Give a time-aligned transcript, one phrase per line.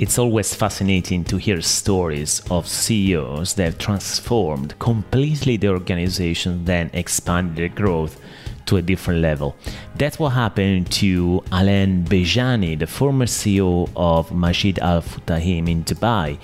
[0.00, 7.56] It's always fascinating to hear stories of CEOs that transformed completely the organization, then expanded
[7.56, 8.18] their growth
[8.64, 9.56] to a different level.
[9.96, 16.38] That's what happened to Alain Bejjani, the former CEO of Majid Al Futtaim in Dubai.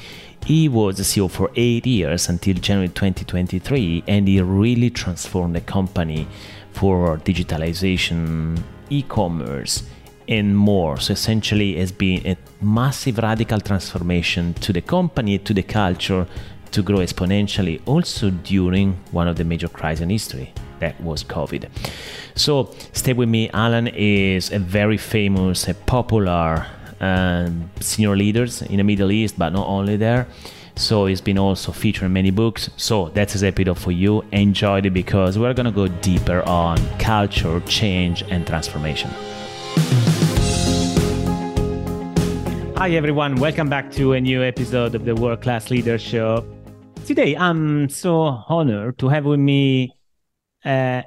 [0.44, 5.62] He was the CEO for eight years until January 2023, and he really transformed the
[5.62, 6.28] company
[6.72, 9.82] for digitalization, e commerce
[10.28, 10.98] and more.
[10.98, 16.26] So essentially, it's been a massive radical transformation to the company, to the culture,
[16.72, 17.80] to grow exponentially.
[17.86, 21.68] Also during one of the major crises in history, that was COVID.
[22.34, 23.48] So stay with me.
[23.50, 26.66] Alan is a very famous, a popular
[27.00, 30.26] um, senior leaders in the Middle East, but not only there.
[30.76, 32.68] So he's been also featured in many books.
[32.76, 34.22] So that's his episode for you.
[34.32, 39.10] Enjoy it because we're gonna go deeper on culture, change, and transformation.
[42.78, 43.36] Hi, everyone.
[43.36, 46.46] Welcome back to a new episode of the World Class Leader Show.
[47.06, 49.94] Today, I'm so honored to have with me
[50.62, 51.00] uh,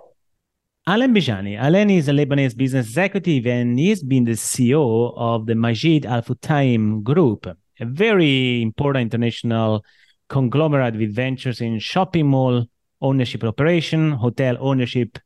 [0.88, 1.64] Alain Bejjani.
[1.64, 6.24] Alain is a Lebanese business executive and he's been the CEO of the Majid Al
[6.24, 9.86] Futtaim Group, a very important international
[10.28, 12.66] conglomerate with ventures in shopping mall
[13.00, 15.20] ownership operation, hotel ownership,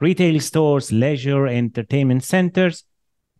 [0.00, 2.82] retail stores, leisure, entertainment centers,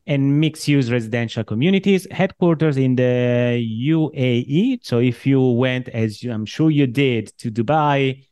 [0.07, 4.81] and mixed use residential communities, headquarters in the UAE.
[4.83, 8.25] So if you went, as I'm sure you did, to Dubai,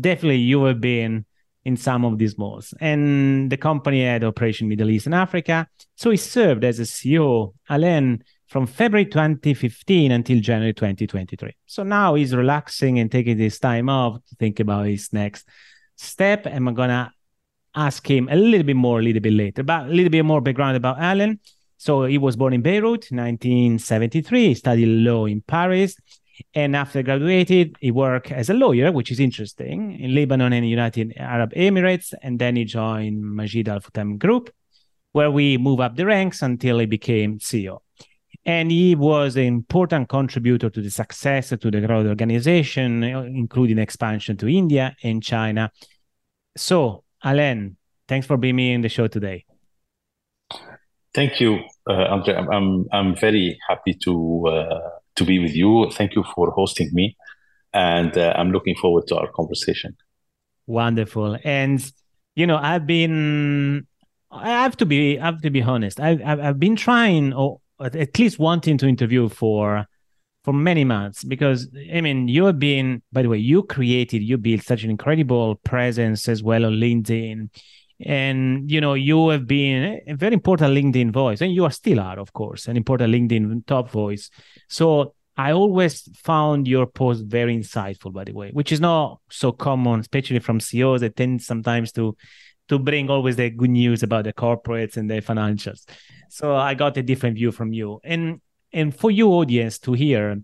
[0.00, 1.24] definitely you have been
[1.64, 2.74] in some of these malls.
[2.80, 5.68] And the company had operation Middle East and Africa.
[5.96, 11.54] So he served as a CEO, Alain, from February 2015 until January 2023.
[11.66, 15.46] So now he's relaxing and taking this time off to think about his next
[15.96, 16.46] step.
[16.46, 17.12] And I'm gonna
[17.74, 20.40] ask him a little bit more a little bit later, but a little bit more
[20.40, 21.38] background about Alain.
[21.76, 24.48] So he was born in Beirut, 1973.
[24.48, 25.96] He studied law in Paris.
[26.54, 31.14] And after graduated, he worked as a lawyer, which is interesting, in Lebanon and United
[31.16, 32.12] Arab Emirates.
[32.22, 34.50] And then he joined Majid Al Futtaim Group,
[35.12, 37.80] where we move up the ranks until he became CEO.
[38.46, 44.36] And he was an important contributor to the success to the growth organization, including expansion
[44.38, 45.70] to India and China.
[46.56, 47.76] So Alain,
[48.08, 49.44] thanks for being me in the show today.
[51.12, 52.34] Thank you, uh, Andre.
[52.34, 55.90] I'm, I'm, I'm very happy to uh, to be with you.
[55.90, 57.16] Thank you for hosting me,
[57.72, 59.96] and uh, I'm looking forward to our conversation.
[60.66, 61.84] Wonderful, and
[62.36, 63.86] you know, I've been,
[64.30, 65.98] I have to be, I have to be honest.
[65.98, 69.86] I've I've, I've been trying, or at least wanting to interview for
[70.50, 74.36] for many months because I mean you have been by the way you created you
[74.36, 77.50] built such an incredible presence as well on LinkedIn.
[78.04, 82.00] And you know you have been a very important LinkedIn voice and you are still
[82.00, 84.28] are of course an important LinkedIn top voice.
[84.68, 89.52] So I always found your post very insightful by the way which is not so
[89.52, 92.16] common especially from CEOs that tend sometimes to
[92.70, 95.88] to bring always the good news about the corporates and the financials.
[96.28, 98.00] So I got a different view from you.
[98.02, 98.40] And
[98.72, 100.42] and for you audience to hear,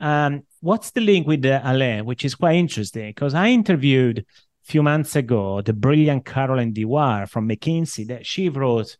[0.00, 4.24] um, what's the link with the Alain, which is quite interesting because I interviewed a
[4.64, 8.96] few months ago the brilliant Caroline Dewar from McKinsey that she wrote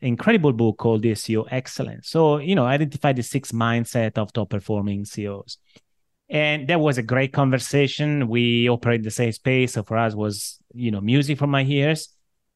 [0.00, 2.08] incredible book called the CEO Excellence.
[2.08, 5.58] So, you know, identify the six mindset of top performing CEOs.
[6.30, 8.28] And that was a great conversation.
[8.28, 9.72] We operate the same space.
[9.72, 12.10] So for us was, you know, music for my ears.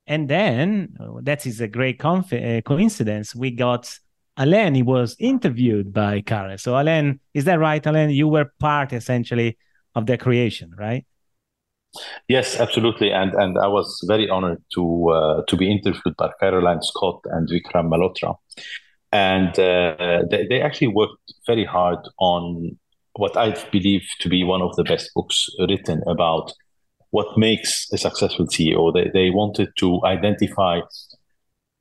[0.07, 3.35] And then that is a great conf- uh, coincidence.
[3.35, 3.99] We got
[4.37, 6.59] Alain he was interviewed by Karen.
[6.59, 8.11] So Alain, is that right, Alain?
[8.11, 9.59] You were part essentially
[9.95, 11.05] of the creation, right?
[12.29, 16.83] Yes, absolutely, and and I was very honored to uh, to be interviewed by Caroline
[16.83, 18.35] Scott and Vikram Malhotra,
[19.13, 22.79] and uh, they, they actually worked very hard on
[23.15, 26.55] what I believe to be one of the best books written about
[27.11, 28.91] what makes a successful CEO.
[28.95, 30.81] They they wanted to identify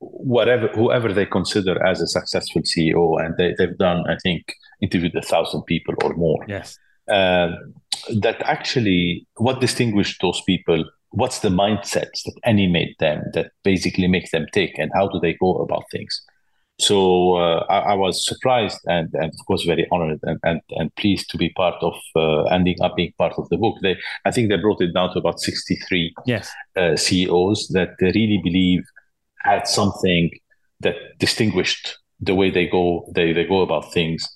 [0.02, 5.14] whatever whoever they consider as a successful CEO, and they, they've done, I think, interviewed
[5.14, 6.44] a thousand people or more.
[6.48, 6.78] Yes.
[7.10, 7.52] Uh,
[8.20, 10.84] that actually, what distinguished those people?
[11.10, 15.34] What's the mindsets that animate them, that basically make them tick, and how do they
[15.34, 16.22] go about things?
[16.80, 20.94] So uh, I, I, was surprised and, and of course very honored and, and, and
[20.96, 23.76] pleased to be part of uh, ending up being part of the book.
[23.82, 26.50] They, I think they brought it down to about 63 yes.
[26.76, 28.82] uh, CEOs that really believe
[29.42, 30.30] had something
[30.80, 34.26] that distinguished the way they go they, they go about things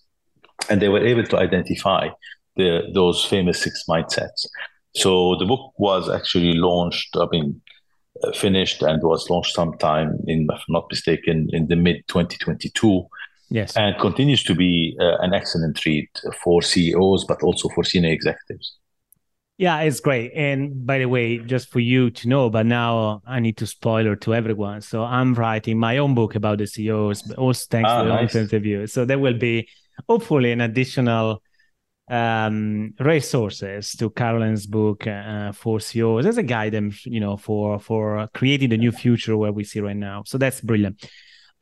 [0.68, 2.08] and they were able to identify
[2.56, 4.46] the those famous six mindsets
[4.94, 7.60] so the book was actually launched i mean
[8.24, 13.06] uh, finished and was launched sometime in if i'm not mistaken in the mid 2022
[13.48, 13.76] Yes.
[13.76, 16.08] And continues to be uh, an excellent read
[16.42, 18.76] for CEOs, but also for senior executives.
[19.58, 20.32] Yeah, it's great.
[20.34, 24.14] And by the way, just for you to know, but now I need to spoiler
[24.16, 24.82] to everyone.
[24.82, 28.14] So I'm writing my own book about the CEOs, but also thanks ah, to the
[28.14, 28.34] nice.
[28.34, 28.86] interview.
[28.86, 29.68] So there will be
[30.06, 31.42] hopefully an additional
[32.08, 38.28] um, resources to Caroline's book uh, for CEOs as a guidance, you know, for for
[38.34, 40.22] creating the new future where we see right now.
[40.26, 41.08] So that's brilliant.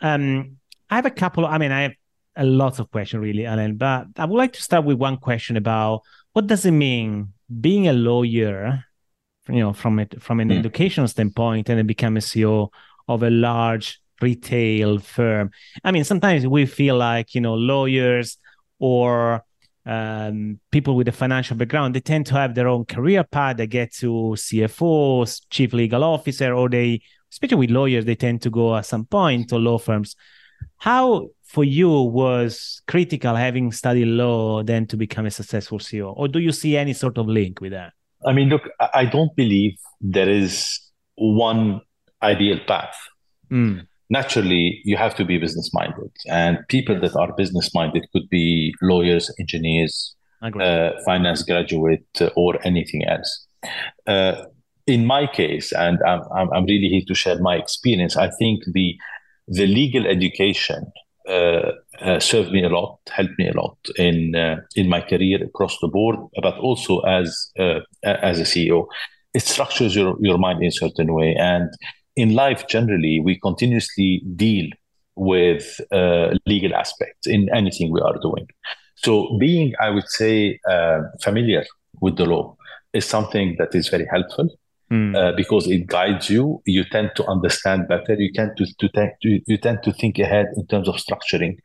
[0.00, 0.56] Um,
[0.90, 1.46] I have a couple.
[1.46, 1.92] I mean, I have
[2.36, 5.56] a lot of questions really, Alan, but I would like to start with one question
[5.56, 6.02] about
[6.34, 8.84] what does it mean being a lawyer,
[9.48, 10.58] you know, from it from an mm.
[10.58, 12.68] educational standpoint, and then become a CEO
[13.08, 15.50] of a large retail firm.
[15.82, 18.36] I mean, sometimes we feel like you know lawyers
[18.78, 19.44] or
[19.86, 23.56] um, people with a financial background they tend to have their own career path.
[23.56, 27.00] They get to CFO, chief legal officer, or they,
[27.30, 30.16] especially with lawyers, they tend to go at some point to law firms.
[30.78, 36.12] How for you was critical having studied law then to become a successful CEO?
[36.16, 37.92] Or do you see any sort of link with that?
[38.26, 40.80] I mean, look, I don't believe there is
[41.14, 41.80] one
[42.22, 42.96] ideal path.
[43.52, 43.86] Mm.
[44.10, 48.74] Naturally, you have to be business minded, and people that are business minded could be
[48.82, 53.46] lawyers, engineers, uh, finance graduate, uh, or anything else.
[54.06, 54.44] Uh,
[54.86, 58.96] in my case, and I'm, I'm really here to share my experience, I think the
[59.46, 60.90] the legal education
[61.26, 65.88] served me a lot, helped me a lot in uh, in my career across the
[65.88, 68.86] board, but also as uh, as a CEO.
[69.32, 71.68] It structures your, your mind in a certain way, and
[72.14, 74.66] in life generally, we continuously deal
[75.16, 78.46] with uh, legal aspects in anything we are doing.
[78.96, 81.64] So, being, I would say, uh, familiar
[82.00, 82.56] with the law
[82.92, 84.48] is something that is very helpful
[84.92, 85.16] mm.
[85.16, 86.62] uh, because it guides you.
[86.66, 88.14] You tend to understand better.
[88.14, 91.56] You tend to, to, to you tend to think ahead in terms of structuring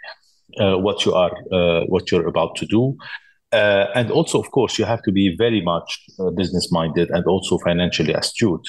[0.60, 2.98] uh, what you are uh, what you're about to do.
[3.52, 7.26] Uh, and also, of course, you have to be very much uh, business minded and
[7.26, 8.68] also financially astute.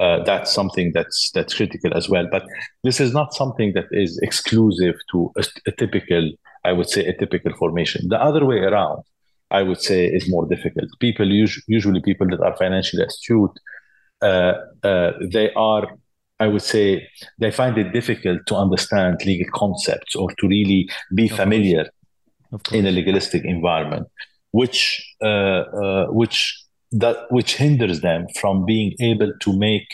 [0.00, 2.26] Uh, that's something that's that's critical as well.
[2.30, 2.44] But
[2.84, 6.30] this is not something that is exclusive to a, a typical,
[6.64, 8.08] I would say, a typical formation.
[8.08, 9.02] The other way around,
[9.50, 10.88] I would say, is more difficult.
[11.00, 13.58] People usually people that are financially astute
[14.20, 15.86] they are
[16.40, 17.06] I would say
[17.38, 21.84] they find it difficult to understand legal concepts or to really be of familiar
[22.72, 24.08] in a legalistic environment,
[24.52, 25.26] which uh,
[25.82, 29.86] uh, which that which hinders them from being able to make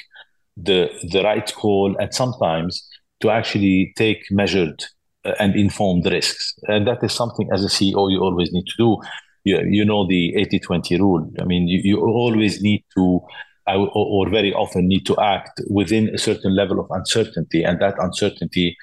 [0.56, 2.88] the the right call and sometimes
[3.20, 4.84] to actually take measured
[5.24, 6.54] uh, and informed risks.
[6.68, 8.96] And that is something as a CEO you always need to do.
[9.44, 11.30] You, you know the 80-20 rule.
[11.40, 13.20] I mean, you, you always need to
[13.66, 17.94] or, or, very often need to act within a certain level of uncertainty, and that
[17.98, 18.76] uncertainty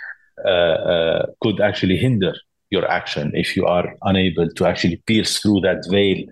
[0.44, 2.34] uh, uh, could actually hinder
[2.70, 6.26] your action if you are unable to actually pierce through that veil.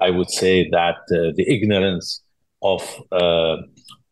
[0.00, 2.22] I would say that uh, the ignorance
[2.62, 3.56] of uh,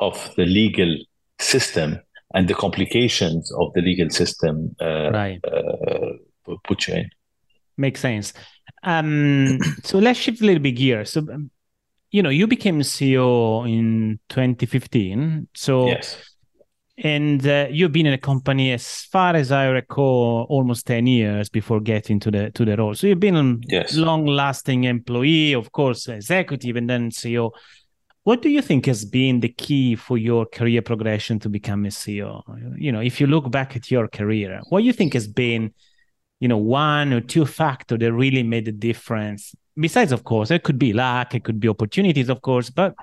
[0.01, 0.97] of the legal
[1.39, 2.01] system
[2.35, 5.41] and the complications of the legal system uh, right.
[5.45, 7.11] Uh, put you in.
[7.77, 8.33] Makes sense.
[8.83, 11.05] Um, so let's shift a little bit gear.
[11.05, 11.51] So um,
[12.15, 15.49] you know, you became CEO in 2015.
[15.53, 16.17] So, yes.
[16.97, 21.49] And uh, you've been in a company, as far as I recall, almost 10 years
[21.49, 22.95] before getting to the to the role.
[22.95, 23.97] So you've been a yes.
[23.97, 27.51] long-lasting employee, of course, executive, and then CEO.
[28.23, 31.89] What do you think has been the key for your career progression to become a
[31.89, 32.43] CEO?
[32.79, 35.75] You know, if you look back at your career, what do you think has been,
[36.45, 40.63] you know, one or two factor that really made a difference besides, of course, it
[40.63, 42.95] could be luck, it could be opportunities, of course, but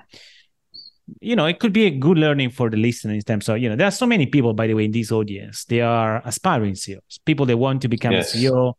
[1.20, 3.68] you know, it could be a good learning for the listener in terms of, you
[3.68, 5.64] know, there are so many people, by the way, in this audience.
[5.64, 8.34] They are aspiring CEOs, people that want to become yes.
[8.34, 8.74] a CEO,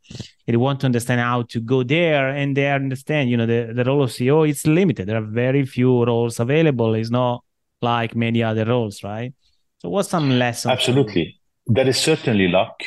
[0.46, 3.84] they want to understand how to go there, and they understand, you know, the, the
[3.84, 5.06] role of CEO is limited.
[5.06, 6.94] There are very few roles available.
[6.94, 7.44] It's not
[7.82, 9.32] like many other roles, right?
[9.78, 10.72] So, what's some lessons?
[10.72, 11.38] Absolutely.
[11.66, 12.82] There is certainly luck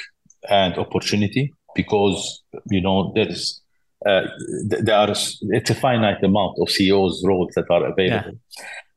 [0.50, 3.62] and opportunity because, you know, there's
[4.06, 4.28] uh,
[4.68, 8.40] there are it's a finite amount of CEOs roles that are available.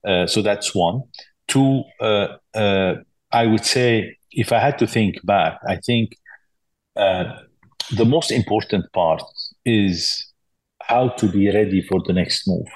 [0.05, 0.11] Yeah.
[0.12, 1.03] Uh, so that's one.
[1.49, 2.95] Two, uh, uh,
[3.33, 6.17] I would say if I had to think back, I think
[6.97, 7.25] uh,
[7.97, 9.23] the most important part
[9.65, 10.27] is
[10.83, 12.67] how to be ready for the next move.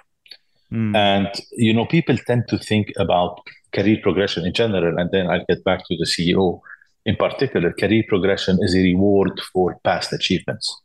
[0.72, 0.96] Mm.
[0.96, 3.40] And you know, people tend to think about
[3.72, 6.60] career progression in general, and then I'll get back to the CEO
[7.04, 7.72] in particular.
[7.72, 10.82] Career progression is a reward for past achievements.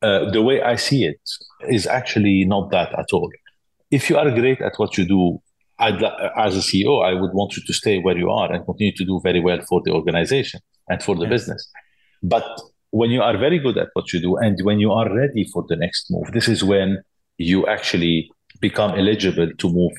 [0.00, 1.20] Uh, the way I see it
[1.68, 3.30] is actually not that at all.
[3.90, 5.40] If you are great at what you do,
[5.78, 6.02] I'd,
[6.36, 9.04] as a CEO, I would want you to stay where you are and continue to
[9.04, 11.68] do very well for the organization and for the business.
[12.22, 12.44] But
[12.90, 15.64] when you are very good at what you do and when you are ready for
[15.68, 17.02] the next move, this is when
[17.38, 18.30] you actually
[18.60, 19.92] become eligible to move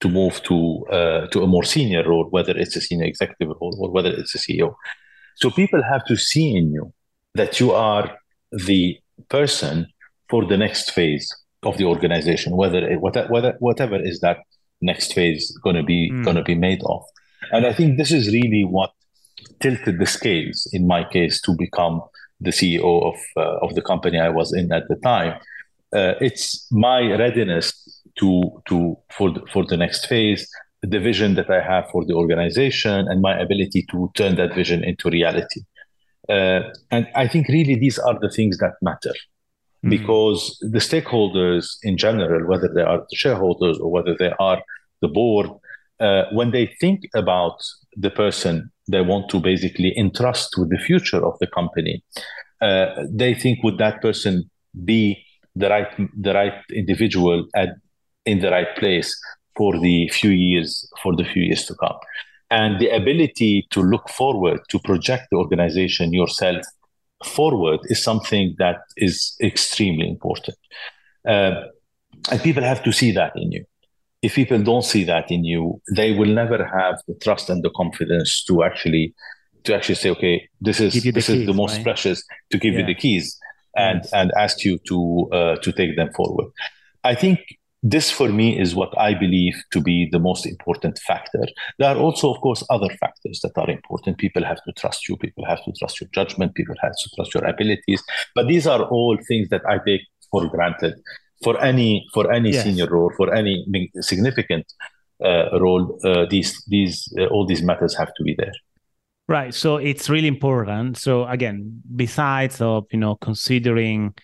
[0.00, 3.76] to move to uh, to a more senior role, whether it's a senior executive role
[3.78, 4.74] or whether it's a CEO.
[5.36, 6.92] So people have to see in you
[7.34, 8.16] that you are
[8.52, 8.98] the
[9.28, 9.86] person
[10.28, 11.28] for the next phase
[11.62, 14.38] of the organization, whether it, whatever whatever is that
[14.80, 16.24] next phase going to be mm.
[16.24, 17.02] going to be made of.
[17.52, 18.92] And I think this is really what
[19.60, 22.02] tilted the scales in my case to become
[22.40, 25.40] the CEO of uh, of the company I was in at the time.
[25.94, 30.48] Uh, it's my readiness to to for the, for the next phase,
[30.82, 34.84] the vision that I have for the organization, and my ability to turn that vision
[34.84, 35.62] into reality.
[36.28, 39.90] Uh, and I think really these are the things that matter mm-hmm.
[39.90, 44.62] because the stakeholders in general, whether they are the shareholders or whether they are
[45.02, 45.50] the board,
[46.00, 47.58] uh, when they think about
[47.96, 52.02] the person they want to basically entrust with the future of the company,
[52.60, 54.50] uh, they think would that person
[54.84, 57.70] be the right the right individual at
[58.26, 59.18] in the right place
[59.56, 61.96] for the few years for the few years to come
[62.50, 66.64] and the ability to look forward to project the organization yourself
[67.24, 70.56] forward is something that is extremely important
[71.26, 71.62] uh,
[72.30, 73.64] and people have to see that in you
[74.22, 77.70] if people don't see that in you they will never have the trust and the
[77.70, 79.14] confidence to actually
[79.64, 81.84] to actually say okay this is this keys, is the most right?
[81.84, 82.80] precious to give yeah.
[82.80, 83.38] you the keys
[83.76, 84.12] and yes.
[84.12, 86.46] and ask you to uh, to take them forward
[87.04, 87.38] i think
[87.86, 91.46] this for me is what I believe to be the most important factor.
[91.78, 94.16] There are also, of course, other factors that are important.
[94.16, 97.34] People have to trust you, people have to trust your judgment, people have to trust
[97.34, 98.02] your abilities.
[98.34, 100.00] But these are all things that I take
[100.30, 100.94] for granted
[101.42, 102.64] for any for any yes.
[102.64, 103.66] senior role, for any
[104.00, 104.64] significant
[105.22, 105.98] uh, role.
[106.02, 108.52] Uh, these these uh, all these matters have to be there.
[109.28, 109.54] Right.
[109.54, 110.96] So it's really important.
[110.96, 114.14] So again, besides of you know considering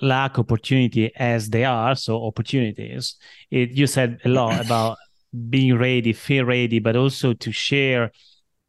[0.00, 3.16] lack opportunity as they are, so opportunities.
[3.50, 4.96] It, you said a lot about
[5.50, 8.12] being ready, feel ready, but also to share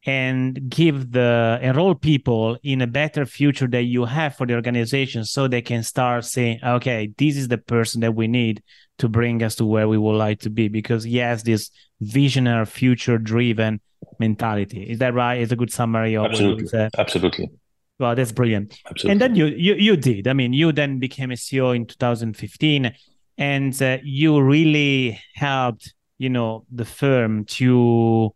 [0.06, 5.24] and give the enroll people in a better future that you have for the organization
[5.24, 8.62] so they can start saying okay this is the person that we need
[8.98, 10.68] to bring us to where we would like to be.
[10.68, 13.80] Because yes this visionary future driven
[14.18, 14.82] mentality.
[14.82, 15.40] Is that right?
[15.40, 16.88] It's a good summary of absolutely.
[16.96, 17.50] absolutely
[17.98, 18.78] Wow, that's brilliant.
[18.88, 19.10] Absolutely.
[19.10, 20.28] And then you, you you did.
[20.28, 22.92] I mean, you then became a CEO in 2015,
[23.38, 28.32] and uh, you really helped, you know, the firm to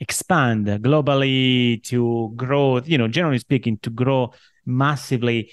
[0.00, 2.78] expand globally, to grow.
[2.78, 4.32] You know, generally speaking, to grow
[4.66, 5.52] massively.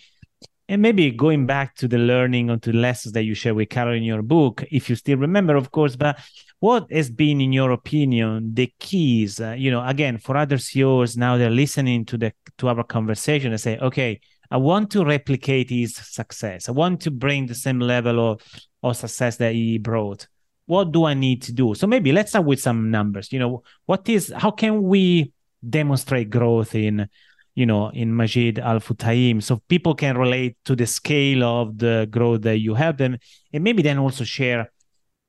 [0.68, 3.70] And maybe going back to the learning or to the lessons that you share with
[3.70, 6.18] Carol in your book, if you still remember, of course, but
[6.62, 11.18] what has been in your opinion the keys uh, you know again for other ceos
[11.18, 14.20] now they're listening to the to our conversation and say okay
[14.52, 16.70] i want to replicate his success.
[16.70, 18.42] I want to bring the same level of,
[18.84, 20.28] of success that he brought.
[20.66, 21.74] What do i need to do?
[21.74, 23.32] So maybe let's start with some numbers.
[23.32, 25.32] You know what is how can we
[25.68, 27.08] demonstrate growth in
[27.56, 32.08] you know in majid al futtaim so people can relate to the scale of the
[32.12, 33.18] growth that you have them.
[33.54, 34.72] And maybe then also share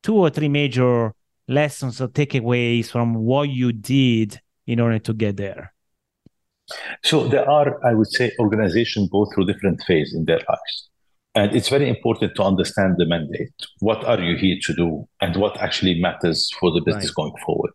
[0.02, 1.14] two or three major
[1.48, 5.71] lessons or takeaways from what you did in order to get there?
[7.02, 10.88] So there are, I would say, organizations go through different phases in their lives.
[11.34, 13.52] And it's very important to understand the mandate.
[13.80, 15.08] What are you here to do?
[15.20, 17.14] And what actually matters for the business right.
[17.14, 17.72] going forward?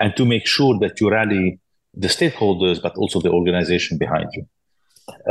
[0.00, 1.60] And to make sure that you rally
[1.94, 4.46] the stakeholders, but also the organization behind you.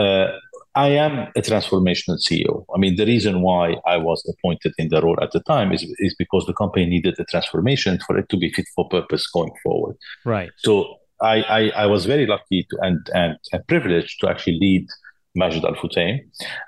[0.02, 0.32] Uh,
[0.74, 2.66] I am a transformational CEO.
[2.74, 5.84] I mean, the reason why I was appointed in the role at the time is,
[6.00, 9.52] is because the company needed a transformation for it to be fit for purpose going
[9.64, 9.96] forward.
[10.26, 10.50] Right.
[10.58, 14.88] So I, I, I was very lucky to, and, and, and privileged to actually lead
[15.36, 16.20] Majid Al Futtaim,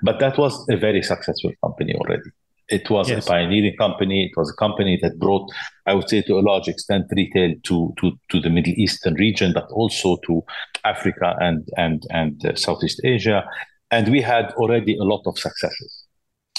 [0.02, 2.30] but that was a very successful company already.
[2.68, 3.24] It was yes.
[3.24, 4.26] a pioneering company.
[4.26, 5.50] It was a company that brought,
[5.86, 9.54] I would say, to a large extent, retail to to, to the Middle Eastern region,
[9.54, 10.42] but also to
[10.84, 13.42] Africa and and and uh, Southeast Asia
[13.90, 16.04] and we had already a lot of successes.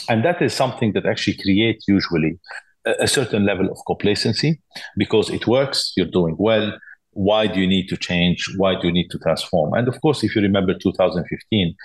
[0.07, 2.39] And that is something that actually creates usually
[2.85, 4.61] a, a certain level of complacency
[4.97, 6.73] because it works, you're doing well.
[7.27, 8.39] Why do you need to change?
[8.55, 9.73] Why do you need to transform?
[9.73, 11.75] And of course, if you remember 2015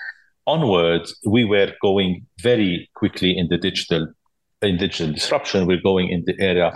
[0.47, 4.07] onwards, we were going very quickly in the digital
[4.61, 5.67] in digital disruption.
[5.67, 6.71] We're going in the area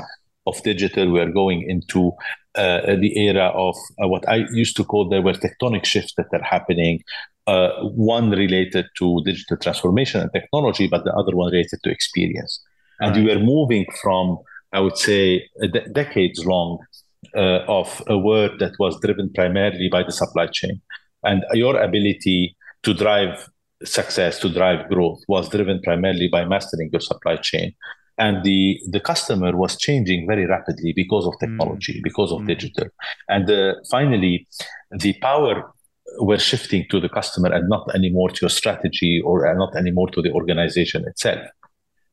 [0.46, 1.10] of digital.
[1.10, 2.12] We are going into
[2.56, 6.28] uh, the era of uh, what I used to call there were tectonic shifts that
[6.34, 7.01] are happening
[7.48, 7.72] uh,
[8.16, 12.62] one related to digital transformation and technology, but the other one related to experience.
[13.00, 13.24] And right.
[13.24, 14.39] we were moving from,
[14.74, 16.80] I would say, de- decades long
[17.36, 20.82] uh, of a work that was driven primarily by the supply chain.
[21.24, 23.50] And your ability to drive
[23.84, 27.74] success, to drive growth, was driven primarily by mastering your supply chain.
[28.18, 32.04] And the, the customer was changing very rapidly because of technology, mm.
[32.04, 32.48] because of mm.
[32.48, 32.88] digital.
[33.30, 34.48] And uh, finally,
[34.92, 35.72] the power
[36.20, 40.22] were shifting to the customer and not anymore to your strategy or not anymore to
[40.22, 41.48] the organization itself.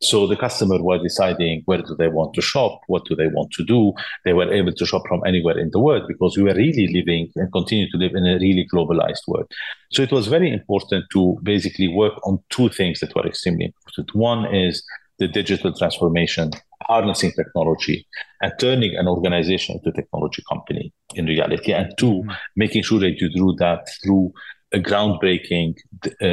[0.02, 3.50] So the customer were deciding where do they want to shop, what do they want
[3.52, 3.94] to do.
[4.24, 7.30] They were able to shop from anywhere in the world because we were really living
[7.36, 9.50] and continue to live in a really globalized world.
[9.92, 14.14] So it was very important to basically work on two things that were extremely important.
[14.14, 14.84] One is
[15.18, 16.50] the digital transformation,
[16.82, 18.06] harnessing technology,
[18.42, 21.72] and turning an organization into a technology company in reality.
[21.72, 22.30] And 2 mm-hmm.
[22.54, 24.32] making sure that you do that through
[24.72, 25.74] a groundbreaking
[26.20, 26.26] uh,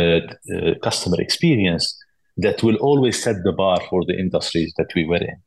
[0.53, 1.97] uh, customer experience
[2.37, 5.37] that will always set the bar for the industries that we were in.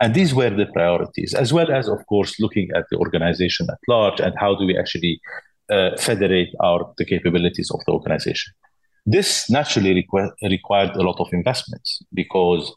[0.00, 3.78] And these were the priorities, as well as, of course, looking at the organization at
[3.88, 5.20] large and how do we actually
[5.70, 8.52] uh, federate our the capabilities of the organization.
[9.06, 12.72] This naturally requ- required a lot of investments because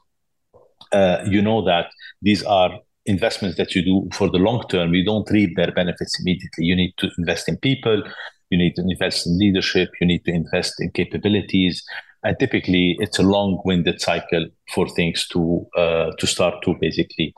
[0.91, 1.87] uh, you know that
[2.21, 2.71] these are
[3.05, 4.93] investments that you do for the long term.
[4.93, 6.65] You don't reap their benefits immediately.
[6.65, 8.03] You need to invest in people,
[8.49, 11.83] you need to invest in leadership, you need to invest in capabilities,
[12.23, 17.33] and typically it's a long-winded cycle for things to uh, to start to basically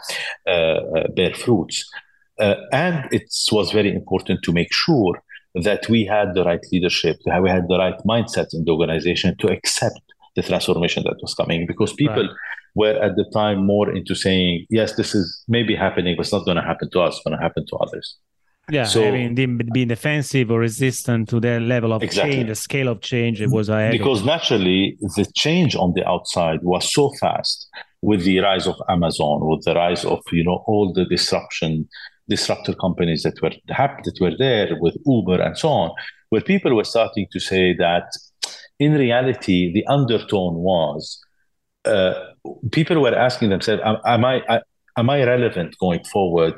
[0.48, 1.90] uh, uh, bear fruits.
[2.40, 5.24] Uh, and it was very important to make sure
[5.64, 9.36] that we had the right leadership, that we had the right mindset in the organization
[9.38, 10.02] to accept
[10.36, 12.28] the transformation that was coming, because people.
[12.28, 12.36] Right.
[12.78, 16.44] Were at the time more into saying, yes, this is maybe happening, but it's not
[16.44, 18.18] going to happen to us, it's going to happen to others.
[18.70, 19.36] Yeah, so, I mean,
[19.72, 22.38] being defensive or resistant to the level of exactly.
[22.38, 26.60] change, the scale of change, it was ahead because naturally the change on the outside
[26.64, 27.68] was so fast
[28.02, 31.88] with the rise of Amazon, with the rise of you know all the disruption,
[32.28, 35.92] disruptor companies that were that were there with Uber and so on,
[36.30, 38.08] where people were starting to say that
[38.80, 41.20] in reality the undertone was
[41.86, 42.14] uh,
[42.72, 44.62] people were asking themselves, am, am I
[44.98, 46.56] am I relevant going forward?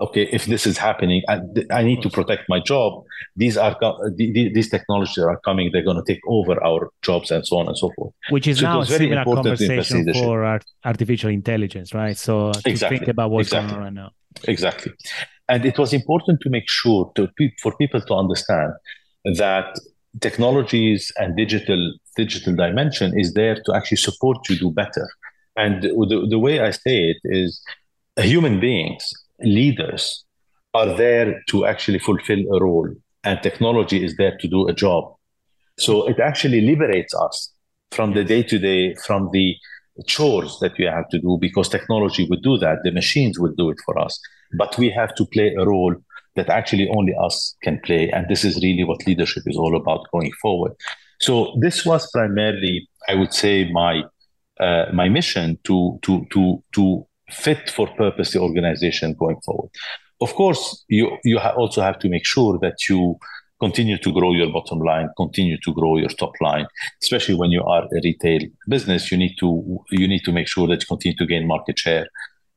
[0.00, 3.04] Okay, if this is happening, I, I need to protect my job.
[3.36, 3.76] These are
[4.16, 7.76] these technologies are coming; they're going to take over our jobs and so on and
[7.76, 8.12] so forth.
[8.30, 12.16] Which is so now a similar conversation for art, artificial intelligence, right?
[12.16, 12.98] So uh, to exactly.
[12.98, 13.68] think about what's exactly.
[13.68, 14.10] going on right now.
[14.48, 14.92] Exactly,
[15.48, 17.28] and it was important to make sure to
[17.62, 18.72] for people to understand
[19.36, 19.78] that
[20.20, 25.08] technologies and digital digital dimension is there to actually support you do better.
[25.56, 27.62] And the, the way I say it is
[28.16, 30.24] human beings leaders
[30.74, 32.88] are there to actually fulfill a role,
[33.22, 35.14] and technology is there to do a job.
[35.78, 37.52] So it actually liberates us
[37.92, 39.56] from the day to day, from the
[40.06, 42.78] chores that we have to do, because technology would do that.
[42.82, 44.20] The machines will do it for us.
[44.58, 45.94] But we have to play a role
[46.36, 48.10] that actually only us can play.
[48.10, 50.72] And this is really what leadership is all about going forward.
[51.20, 54.02] So this was primarily, I would say, my
[54.60, 59.70] uh, my mission to to to to fit for purpose the organization going forward.
[60.20, 63.16] Of course, you you ha- also have to make sure that you
[63.60, 66.66] continue to grow your bottom line, continue to grow your top line.
[67.02, 69.48] Especially when you are a retail business, you need to
[69.90, 72.06] you need to make sure that you continue to gain market share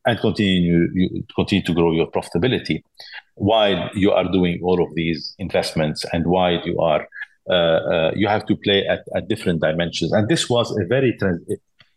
[0.06, 2.82] and continue you continue to grow your profitability
[3.36, 7.08] while you are doing all of these investments and while you are
[7.50, 10.12] uh, uh, you have to play at, at different dimensions.
[10.12, 11.46] And this was a very trans-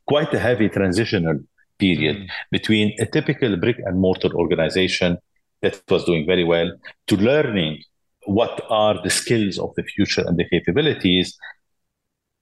[0.06, 1.40] quite a heavy transitional
[1.80, 2.28] period mm.
[2.50, 5.18] between a typical brick and mortar organization
[5.62, 6.70] that was doing very well
[7.08, 7.82] to learning
[8.26, 11.36] what are the skills of the future and the capabilities,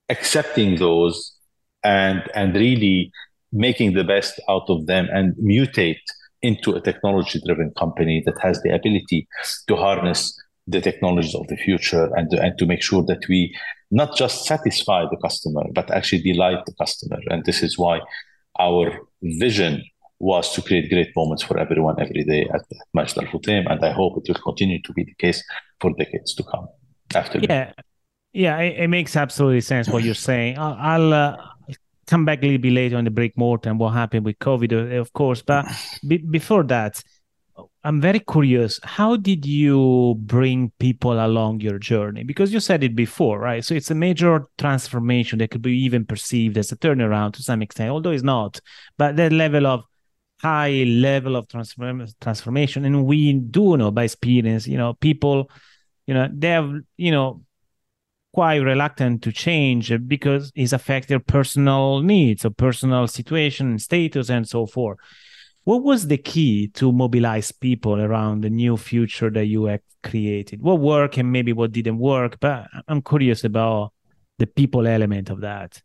[0.08, 1.34] accepting those
[1.84, 3.10] and and really
[3.52, 6.00] making the best out of them and mutate
[6.42, 9.26] into a technology driven company that has the ability
[9.66, 13.54] to harness the technologies of the future and to, and to make sure that we
[13.90, 18.00] not just satisfy the customer but actually delight the customer and this is why
[18.58, 19.82] our vision
[20.20, 23.92] was to create great moments for everyone every day at Majid Al Futtaim, and I
[23.92, 25.42] hope it will continue to be the case
[25.80, 26.68] for decades to come.
[27.14, 27.72] After yeah, me.
[28.32, 30.58] yeah, it, it, makes absolutely sense what you're saying.
[30.58, 31.36] I'll, I'll uh,
[32.06, 34.72] come back a little bit later on the break mortar and what happened with COVID,
[34.72, 35.40] uh, of course.
[35.40, 35.66] But
[36.06, 37.02] be, before that,
[37.84, 38.80] I'm very curious.
[38.82, 42.24] How did you bring people along your journey?
[42.24, 43.64] Because you said it before, right?
[43.64, 47.62] So it's a major transformation that could be even perceived as a turnaround to some
[47.62, 48.60] extent, although it's not.
[48.96, 49.84] But that level of
[50.42, 55.48] high level of transform- transformation, and we do know by experience, you know, people,
[56.06, 57.42] you know, they have, you know,
[58.32, 64.48] quite reluctant to change because it's affect their personal needs or personal situation, status, and
[64.48, 64.98] so forth.
[65.68, 70.62] What was the key to mobilize people around the new future that you had created?
[70.62, 72.40] What worked and maybe what didn't work?
[72.40, 73.92] But I'm curious about
[74.38, 75.82] the people element of that?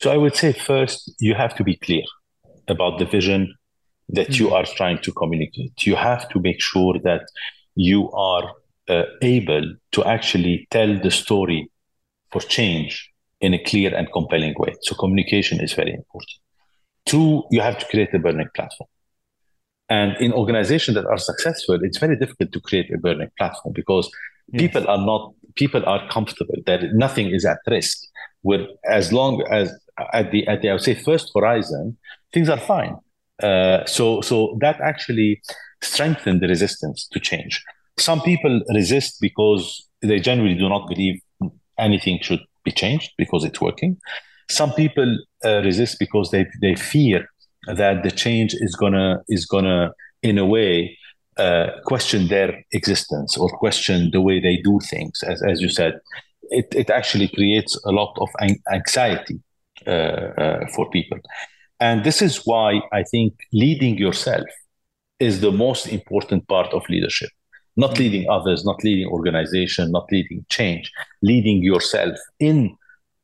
[0.00, 2.02] So I would say first, you have to be clear
[2.66, 3.54] about the vision
[4.08, 4.42] that mm-hmm.
[4.42, 4.54] you hmm.
[4.54, 5.86] are trying to communicate.
[5.86, 7.22] You have to make sure that
[7.76, 8.50] you are
[8.88, 11.70] uh, able to actually tell the story
[12.32, 14.74] for change in a clear and compelling way.
[14.82, 16.40] So communication is very important.
[17.06, 18.88] Two, you have to create a burning platform.
[19.88, 24.08] And in organizations that are successful, it's very difficult to create a burning platform because
[24.52, 24.60] yes.
[24.62, 27.98] people are not people are comfortable that nothing is at risk.
[28.42, 29.72] Where as long as
[30.12, 31.98] at the at the I would say first horizon,
[32.32, 32.96] things are fine.
[33.42, 35.42] Uh, so so that actually
[35.82, 37.64] strengthened the resistance to change.
[37.98, 41.20] Some people resist because they generally do not believe
[41.78, 43.96] anything should be changed because it's working.
[44.50, 47.26] Some people uh, resist because they they fear
[47.66, 50.98] that the change is gonna is gonna in a way
[51.38, 55.22] uh, question their existence or question the way they do things.
[55.22, 56.00] As as you said,
[56.50, 58.28] it it actually creates a lot of
[58.72, 59.40] anxiety
[59.86, 61.18] uh, uh, for people,
[61.78, 64.48] and this is why I think leading yourself
[65.20, 67.30] is the most important part of leadership.
[67.76, 70.90] Not leading others, not leading organization, not leading change,
[71.22, 72.76] leading yourself in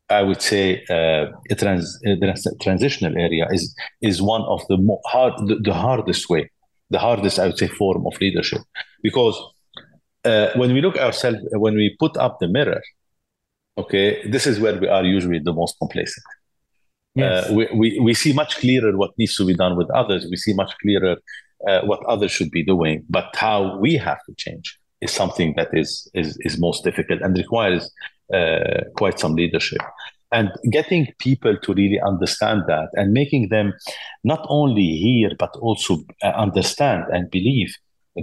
[0.09, 1.99] I would say uh, a trans,
[2.61, 6.51] transitional area is is one of the more hard the, the, hardest way,
[6.91, 8.61] the hardest I would say form of leadership,
[9.03, 9.37] because
[10.25, 12.83] uh, when we look ourselves, when we put up the mirror,
[13.77, 16.25] okay, this is where we are usually the most complacent.
[17.17, 17.49] Yes.
[17.49, 20.27] Uh, we, we, we see much clearer what needs to be done with others.
[20.31, 21.17] We see much clearer
[21.67, 25.69] uh, what others should be doing, but how we have to change is something that
[25.73, 27.91] is is is most difficult and requires
[28.33, 29.81] uh, quite some leadership.
[30.33, 33.73] And getting people to really understand that and making them
[34.25, 37.73] not only hear, but also uh, understand and believe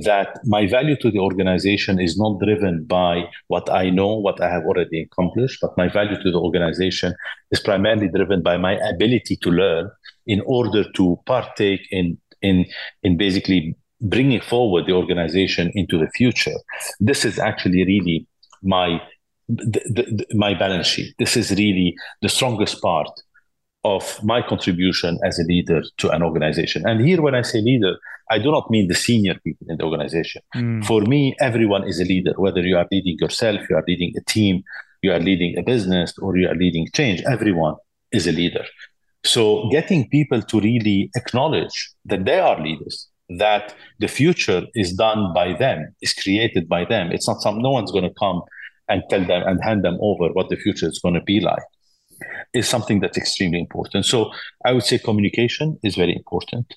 [0.02, 4.50] that my value to the organization is not driven by what I know, what I
[4.50, 7.14] have already accomplished, but my value to the organization
[7.52, 9.90] is primarily driven by my ability to learn
[10.26, 12.66] in order to partake in in
[13.04, 16.56] in basically bringing forward the organization into the future.
[17.00, 18.28] This is actually really
[18.62, 19.02] my
[19.50, 21.16] the, the, my balance sheet.
[21.20, 23.10] This is really the strongest part
[23.84, 26.88] of my contribution as a leader to an organization.
[26.88, 27.98] And here, when I say leader,
[28.32, 30.42] I do not mean the senior people in the organization.
[30.56, 30.86] Mm.
[30.86, 34.24] For me, everyone is a leader, whether you are leading yourself, you are leading a
[34.24, 34.64] team,
[35.02, 37.22] you are leading a business, or you are leading change.
[37.30, 37.76] Everyone
[38.12, 38.66] is a leader.
[39.26, 45.34] So, getting people to really acknowledge that they are leaders, that the future is done
[45.34, 47.12] by them, is created by them.
[47.12, 48.42] It's not some, no one's going to come
[48.90, 51.64] and tell them and hand them over what the future is going to be like
[52.54, 54.06] is something that's extremely important.
[54.06, 54.32] So
[54.66, 56.74] I would say communication is very important.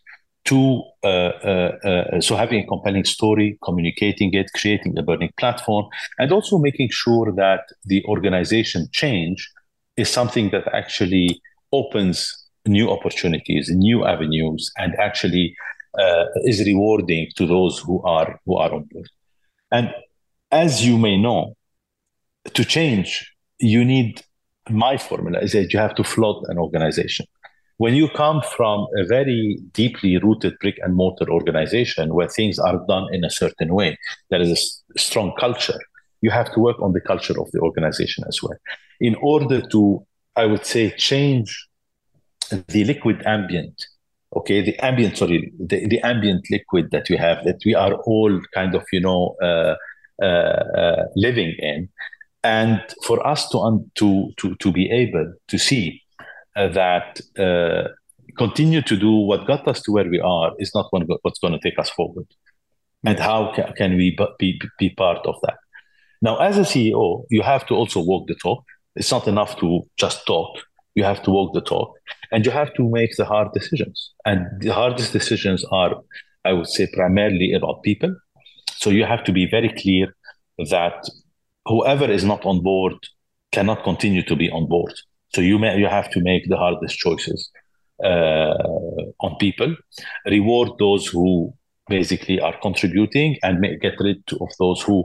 [0.47, 5.87] To uh, uh, uh, so having a compelling story, communicating it, creating a burning platform,
[6.19, 9.51] and also making sure that the organization change
[9.97, 11.40] is something that actually
[11.73, 15.57] opens new opportunities, new avenues, and actually
[15.99, 19.09] Uh, is rewarding to those who are who are on board.
[19.73, 19.95] And
[20.51, 21.57] as you may know,
[22.53, 24.23] to change, you need
[24.69, 27.27] my formula is that you have to flood an organization.
[27.79, 32.85] When you come from a very deeply rooted brick and mortar organization where things are
[32.87, 33.99] done in a certain way,
[34.31, 35.79] there is a strong culture.
[36.23, 38.59] You have to work on the culture of the organization as well.
[39.01, 41.69] In order to, I would say, change
[42.51, 43.87] the liquid ambient,
[44.35, 48.41] okay, the ambient, sorry, the, the ambient liquid that we have, that we are all
[48.55, 49.75] kind of, you know, uh,
[50.23, 51.89] uh, uh, living in,
[52.43, 56.01] and for us to un- to to to be able to see
[56.57, 57.89] uh, that uh,
[58.39, 60.87] continue to do what got us to where we are is not
[61.23, 62.27] what's going to take us forward.
[63.05, 65.59] And how ca- can we be, be part of that?
[66.23, 68.65] Now as a ceo you have to also walk the talk.
[68.95, 70.49] It's not enough to just talk
[70.97, 71.91] you have to walk the talk
[72.33, 74.13] and you have to make the hard decisions.
[74.25, 75.95] And the hardest decisions are
[76.45, 78.13] i would say primarily about people.
[78.83, 80.07] So you have to be very clear
[80.71, 80.99] that
[81.67, 82.95] whoever is not on board
[83.53, 84.95] cannot continue to be on board.
[85.35, 87.51] So you may you have to make the hardest choices
[88.11, 88.55] uh,
[89.27, 89.77] on people,
[90.27, 91.53] reward those who
[91.89, 95.05] basically are contributing, and get rid of those who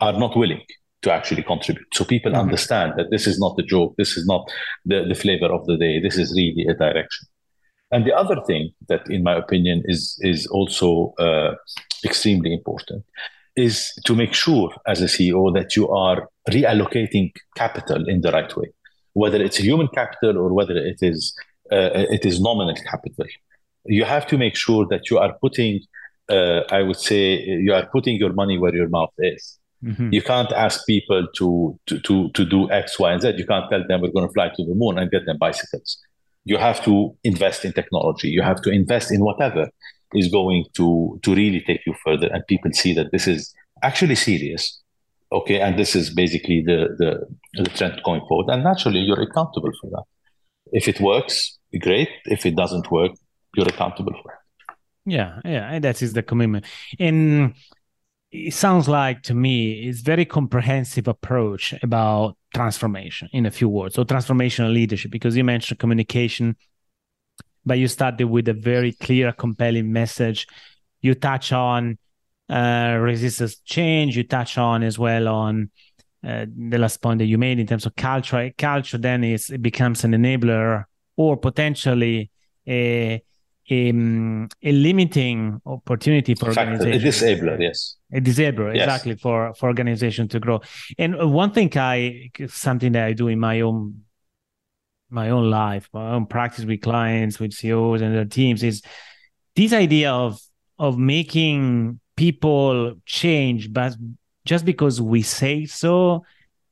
[0.00, 0.62] are not willing
[1.02, 1.86] to actually contribute.
[1.92, 2.40] So people mm-hmm.
[2.40, 4.50] understand that this is not the joke, this is not
[4.84, 7.28] the, the flavor of the day, this is really a direction.
[7.90, 11.54] And the other thing that, in my opinion, is is also uh,
[12.04, 13.04] extremely important
[13.56, 18.56] is to make sure as a CEO that you are reallocating capital in the right
[18.56, 18.68] way,
[19.14, 21.34] whether it's human capital or whether it is
[21.72, 23.26] uh, it is nominal capital.
[23.84, 25.80] You have to make sure that you are putting,
[26.28, 29.57] uh, I would say, you are putting your money where your mouth is.
[29.84, 30.12] Mm-hmm.
[30.12, 33.34] You can't ask people to, to, to, to do X, Y, and Z.
[33.36, 35.98] You can't tell them we're going to fly to the moon and get them bicycles.
[36.44, 38.28] You have to invest in technology.
[38.28, 39.68] You have to invest in whatever
[40.14, 42.28] is going to, to really take you further.
[42.32, 44.80] And people see that this is actually serious.
[45.30, 45.60] Okay.
[45.60, 48.52] And this is basically the, the, the trend going forward.
[48.52, 50.04] And naturally, you're accountable for that.
[50.72, 52.08] If it works, great.
[52.24, 53.12] If it doesn't work,
[53.54, 54.38] you're accountable for it.
[55.06, 56.66] Yeah, yeah, that is the commitment.
[56.98, 57.54] And
[58.30, 63.94] it sounds like to me it's very comprehensive approach about transformation in a few words.
[63.94, 66.56] So transformational leadership, because you mentioned communication,
[67.64, 70.46] but you started with a very clear, compelling message.
[71.00, 71.98] You touch on
[72.48, 74.16] uh, resistance change.
[74.16, 75.70] You touch on as well on
[76.26, 78.50] uh, the last point that you made in terms of culture.
[78.56, 80.84] Culture then is it becomes an enabler
[81.16, 82.30] or potentially
[82.66, 83.22] a
[83.70, 83.88] a,
[84.62, 86.92] a limiting opportunity for organization.
[86.92, 87.96] A disabler, yes.
[88.12, 88.84] A disabler, yes.
[88.84, 90.60] exactly for for organization to grow.
[90.98, 94.02] And uh, one thing I something that I do in my own
[95.10, 98.82] my own life, my own practice with clients, with CEOs and their teams is
[99.54, 100.40] this idea of
[100.78, 103.94] of making people change, but
[104.44, 106.24] just because we say so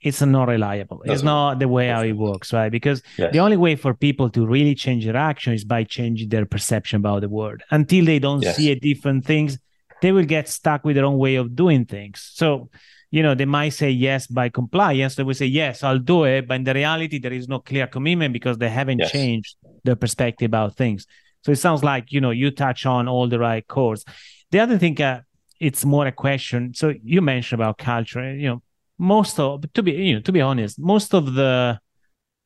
[0.07, 1.03] it's not reliable.
[1.05, 2.71] That's it's not the way how it works, right?
[2.71, 3.33] Because yes.
[3.33, 6.99] the only way for people to really change their action is by changing their perception
[6.99, 7.63] about the world.
[7.71, 8.57] Until they don't yes.
[8.57, 9.59] see different things,
[10.03, 12.31] they will get stuck with their own way of doing things.
[12.35, 12.71] So,
[13.11, 15.17] you know, they might say yes by compliance.
[15.17, 16.47] They will say, yes, I'll do it.
[16.47, 19.11] But in the reality, there is no clear commitment because they haven't yes.
[19.11, 21.07] changed their perspective about things.
[21.43, 24.05] So it sounds like, you know, you touch on all the right chords.
[24.53, 25.23] The other thing, uh,
[25.59, 26.75] it's more a question.
[26.75, 28.63] So you mentioned about culture, you know,
[28.99, 31.79] most of to be you know to be honest most of the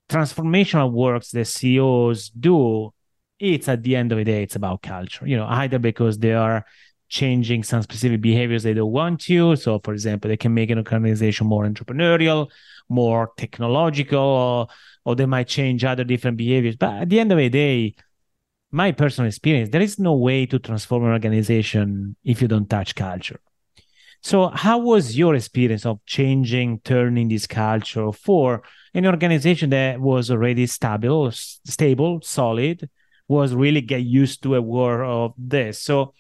[0.09, 2.93] transformational works that ceos do
[3.39, 6.35] it's at the end of the day it's about culture you know either because they
[6.35, 6.65] are
[7.11, 9.57] changing some specific behaviors they don't want to.
[9.57, 12.49] So for example they can make an organization more entrepreneurial
[12.89, 14.69] more technological or,
[15.05, 16.77] or they might change other different behaviors.
[16.77, 17.95] But at the end of the day
[18.71, 22.95] my personal experience there is no way to transform an organization if you don't touch
[22.95, 23.41] culture
[24.23, 30.31] so, how was your experience of changing, turning this culture for an organization that was
[30.31, 32.91] already stable, stable, solid,
[33.29, 35.81] was really get used to a war of this?
[35.81, 36.13] So,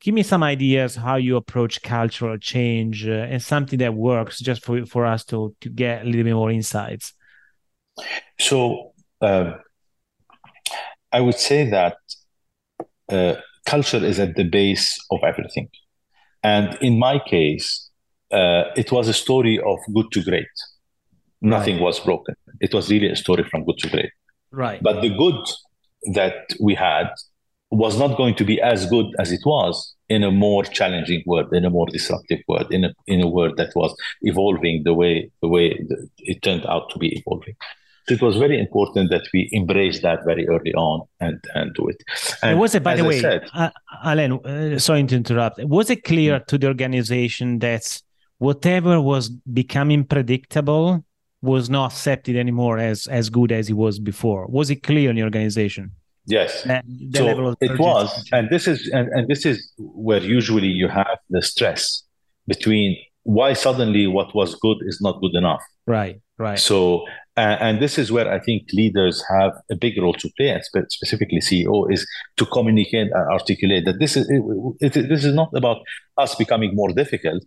[0.00, 4.64] give me some ideas how you approach cultural change uh, and something that works, just
[4.64, 7.14] for for us to to get a little bit more insights.
[8.40, 9.58] So, uh,
[11.12, 11.98] I would say that
[13.08, 13.34] uh,
[13.64, 15.68] culture is at the base of everything
[16.44, 17.90] and in my case,
[18.30, 20.46] uh, it was a story of good to great.
[21.40, 21.84] Nothing right.
[21.84, 22.34] was broken.
[22.60, 24.10] It was really a story from good to great.
[24.50, 24.82] Right.
[24.82, 25.42] But the good
[26.14, 27.08] that we had
[27.70, 31.52] was not going to be as good as it was in a more challenging world,
[31.52, 35.30] in a more disruptive world, in a in a world that was evolving the way
[35.42, 35.78] the way
[36.18, 37.56] it turned out to be evolving.
[38.06, 41.88] So it was very important that we embrace that very early on and, and do
[41.88, 42.02] it.
[42.42, 43.70] And was it, by the way, said, uh,
[44.02, 45.64] Alain, uh, sorry to interrupt.
[45.64, 48.02] Was it clear to the organization that
[48.38, 51.04] whatever was becoming predictable
[51.40, 54.46] was not accepted anymore as, as good as it was before?
[54.48, 55.92] Was it clear in the organization?
[56.26, 56.62] Yes.
[56.62, 60.88] The, the so it was, and this is and, and this is where usually you
[60.88, 62.02] have the stress
[62.46, 65.62] between why suddenly what was good is not good enough.
[65.86, 66.20] Right.
[66.38, 66.58] Right.
[66.58, 67.04] So
[67.36, 70.64] uh, and this is where I think leaders have a big role to play, and
[70.64, 75.34] spe- specifically CEO, is to communicate and articulate that this is it, it, this is
[75.34, 75.78] not about
[76.16, 77.42] us becoming more difficult.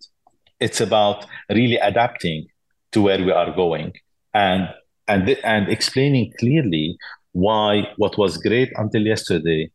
[0.60, 2.48] It's about really adapting
[2.92, 3.94] to where we are going
[4.34, 4.70] and
[5.08, 6.98] and and explaining clearly
[7.32, 9.72] why what was great until yesterday,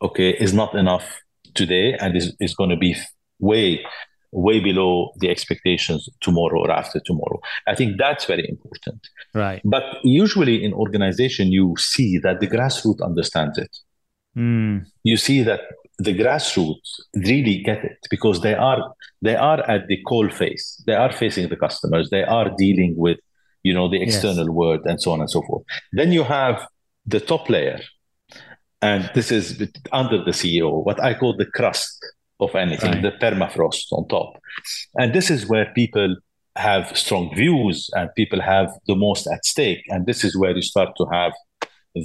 [0.00, 1.20] okay, is not enough
[1.54, 2.96] today, and is is going to be
[3.40, 3.84] way
[4.32, 7.40] way below the expectations tomorrow or after tomorrow.
[7.66, 9.08] I think that's very important.
[9.34, 9.60] Right.
[9.64, 13.76] But usually in organization, you see that the grassroots understands it.
[14.36, 14.86] Mm.
[15.02, 15.60] You see that
[15.98, 20.82] the grassroots really get it because they are they are at the coal face.
[20.86, 22.10] They are facing the customers.
[22.10, 23.18] They are dealing with
[23.62, 24.48] you know the external yes.
[24.48, 25.64] world and so on and so forth.
[25.92, 26.66] Then you have
[27.04, 27.80] the top layer,
[28.80, 31.98] and this is under the CEO, what I call the crust
[32.40, 33.02] of anything, right.
[33.02, 34.40] the permafrost on top.
[34.96, 36.16] And this is where people
[36.56, 39.82] have strong views and people have the most at stake.
[39.88, 41.32] And this is where you start to have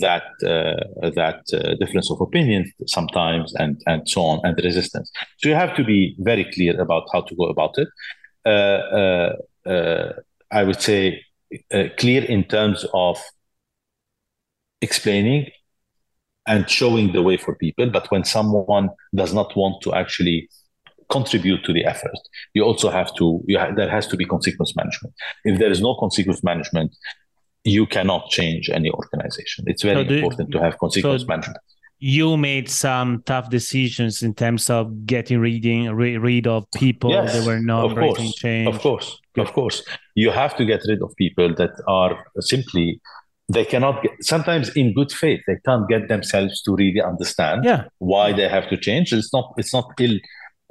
[0.02, 5.12] that uh, that uh, difference of opinion sometimes and and so on and resistance.
[5.38, 7.88] So you have to be very clear about how to go about it.
[8.45, 9.36] Uh, uh,
[9.69, 10.13] uh
[10.52, 11.24] I would say
[11.71, 13.19] uh, clear in terms of
[14.82, 15.48] explaining
[16.48, 17.90] and showing the way for people.
[17.90, 20.50] But when someone does not want to actually
[21.10, 22.18] contribute to the effort,
[22.54, 25.14] you also have to, ha- there has to be consequence management.
[25.44, 26.96] If there is no consequence management,
[27.64, 29.66] you cannot change any organization.
[29.68, 31.58] It's very so important to have consequence so management.
[31.98, 37.34] You made some tough decisions in terms of getting reading re- rid of people yes,
[37.34, 38.68] that were not breaking change.
[38.68, 39.48] Of course, Good.
[39.48, 39.82] of course,
[40.14, 43.02] you have to get rid of people that are simply
[43.48, 47.84] they cannot get sometimes in good faith they can't get themselves to really understand yeah.
[48.00, 50.18] why they have to change it's not it's not ill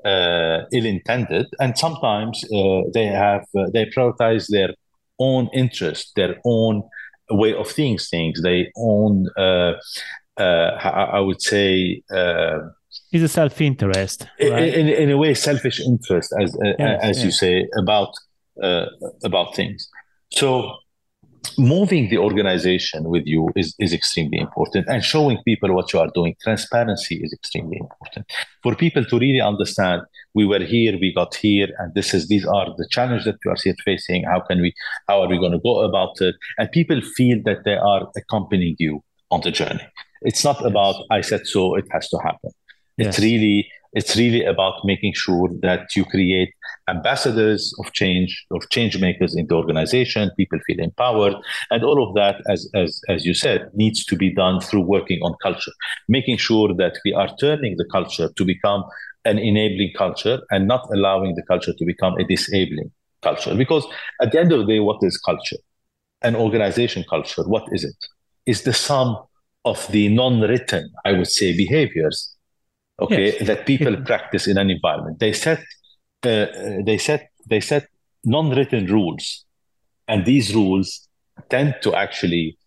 [0.05, 4.75] uh, ill intended and sometimes uh, they have uh, they prioritize their
[5.19, 6.83] own interest their own
[7.31, 9.73] way of seeing things their own uh,
[10.37, 12.59] uh, I would say uh,
[13.13, 14.75] is a self-interest right?
[14.75, 17.25] in, in, a way selfish interest as yes, as yes.
[17.25, 18.13] you say about
[19.25, 19.89] about things
[20.33, 20.77] so
[21.59, 26.11] moving the organization with you is, is extremely important and showing people what you are
[26.15, 26.35] doing.
[26.43, 28.31] Transparency is extremely important.
[28.63, 30.03] For people to really understand
[30.35, 33.51] we were here we got here and this is these are the challenges that we
[33.51, 34.25] are here facing.
[34.25, 34.75] How can we
[35.09, 36.35] how are we going to go about it?
[36.59, 39.87] And people feel that they are accompanying you on the journey.
[40.23, 40.71] It's not yes.
[40.71, 42.51] about i said so it has to happen.
[42.97, 46.53] It's really it's really about making sure that you create
[46.89, 50.31] ambassadors of change, of change makers in the organization.
[50.37, 51.35] People feel empowered,
[51.71, 55.21] and all of that, as as as you said, needs to be done through working
[55.23, 55.73] on culture,
[56.09, 58.85] making sure that we are turning the culture to become
[59.25, 62.91] an enabling culture and not allowing the culture to become a disabling
[63.23, 63.55] culture.
[63.55, 63.87] Because
[64.21, 65.57] at the end of the day, what is culture?
[66.23, 67.43] An organization culture.
[67.43, 67.97] What is it?
[68.45, 69.17] Is the sum
[69.65, 72.35] of the non-written, I would say, behaviors
[73.01, 73.47] okay yes.
[73.47, 75.61] that people practice in an environment they set
[76.27, 77.89] uh, they set they set
[78.25, 79.45] non-written rules.
[80.09, 81.09] And these rules
[81.49, 82.59] tend to actually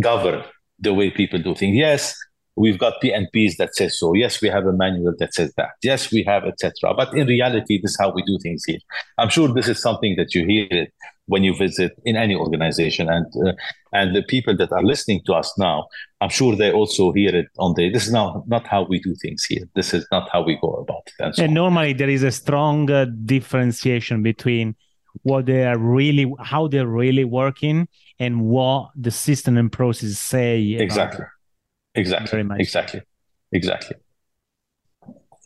[0.00, 0.44] govern
[0.78, 1.76] the way people do things.
[1.76, 2.14] Yes
[2.58, 4.14] we've got PNPs that says so.
[4.14, 5.70] Yes we have a manual that says that.
[5.82, 8.78] Yes we have etc but in reality this is how we do things here.
[9.16, 10.92] I'm sure this is something that you hear it
[11.26, 13.08] when you visit in any organization.
[13.08, 13.52] And uh,
[13.92, 15.86] and the people that are listening to us now
[16.20, 19.14] i'm sure they also hear it on the this is not not how we do
[19.22, 19.64] things here.
[19.74, 22.30] This is not how we go about it and, so and normally there is a
[22.30, 24.74] strong uh, differentiation between
[25.22, 30.62] what they are really how they're really working and what the system and process say
[30.78, 31.24] exactly.
[31.94, 32.44] Exactly.
[32.58, 33.02] exactly.
[33.52, 33.96] Exactly.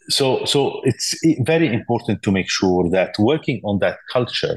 [0.09, 4.57] So so it's very important to make sure that working on that culture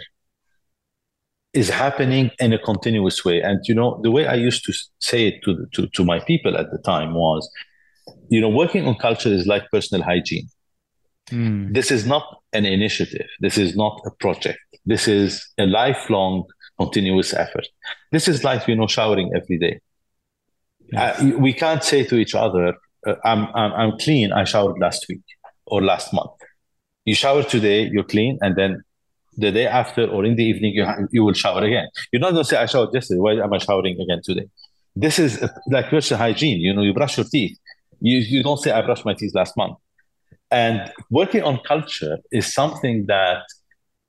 [1.56, 3.42] is happening in a continuous way.
[3.42, 6.58] And you know, the way I used to say it to, to, to my people
[6.58, 7.50] at the time was,
[8.30, 10.48] you know, working on culture is like personal hygiene.
[11.30, 11.74] Mm.
[11.74, 13.28] This is not an initiative.
[13.40, 14.60] This is not a project.
[14.86, 16.44] This is a lifelong,
[16.78, 17.68] continuous effort.
[18.12, 19.80] This is like you know, showering every day.
[20.92, 21.22] Yes.
[21.22, 22.76] Uh, we can't say to each other,
[23.08, 24.32] uh, I'm, I'm, I'm clean.
[24.34, 25.24] I showered last week
[25.66, 26.32] or last month.
[27.06, 28.84] You shower today, you're clean, and then
[29.38, 31.88] the day after or in the evening you, you will shower again.
[32.12, 33.20] You're not going to say, I showered yesterday.
[33.20, 34.48] Why am I showering again today?
[34.96, 36.60] This is like personal hygiene.
[36.62, 37.58] You know, you brush your teeth.
[38.00, 39.78] You, you don't say, I brushed my teeth last month.
[40.52, 43.44] And working on culture is something that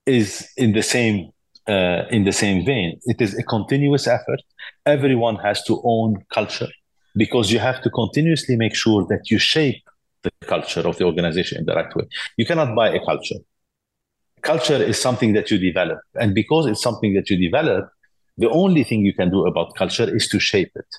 [0.04, 1.30] is in the same
[1.68, 3.00] uh, in the same vein.
[3.06, 4.40] It is a continuous effort.
[4.84, 6.68] Everyone has to own culture
[7.16, 9.82] because you have to continuously make sure that you shape
[10.22, 12.04] the culture of the organization in the right way.
[12.36, 13.40] You cannot buy a culture
[14.46, 15.98] culture is something that you develop.
[16.14, 17.90] And because it's something that you develop,
[18.38, 20.90] the only thing you can do about culture is to shape it.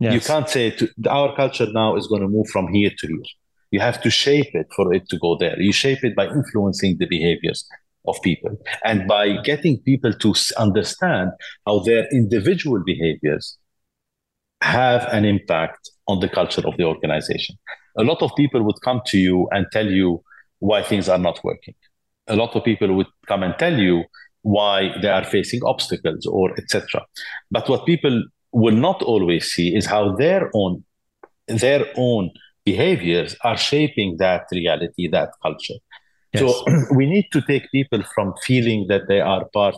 [0.00, 0.14] Yes.
[0.14, 3.30] You can't say to, our culture now is going to move from here to here.
[3.70, 5.60] You have to shape it for it to go there.
[5.60, 7.66] You shape it by influencing the behaviors
[8.06, 8.52] of people
[8.84, 11.30] and by getting people to understand
[11.66, 13.58] how their individual behaviors
[14.62, 17.56] have an impact on the culture of the organization.
[17.98, 20.22] A lot of people would come to you and tell you
[20.58, 21.74] why things are not working
[22.28, 24.04] a lot of people would come and tell you
[24.42, 27.02] why they are facing obstacles or etc.
[27.50, 30.84] But what people will not always see is how their own
[31.48, 32.30] their own
[32.64, 35.80] behaviors are shaping that reality, that culture.
[36.32, 36.40] Yes.
[36.40, 39.76] So we need to take people from feeling that they are part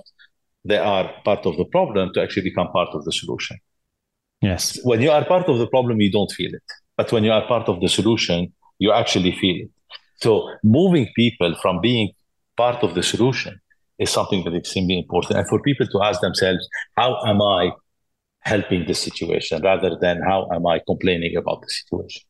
[0.64, 3.56] they are part of the problem to actually become part of the solution.
[4.42, 4.78] Yes.
[4.84, 6.62] When you are part of the problem, you don't feel it.
[6.96, 9.70] But when you are part of the solution, you actually feel it.
[10.16, 12.10] So moving people from being
[12.58, 13.60] part of the solution
[13.98, 15.38] is something that is extremely important.
[15.38, 17.70] And for people to ask themselves, how am I
[18.40, 22.22] helping the situation rather than how am I complaining about the situation?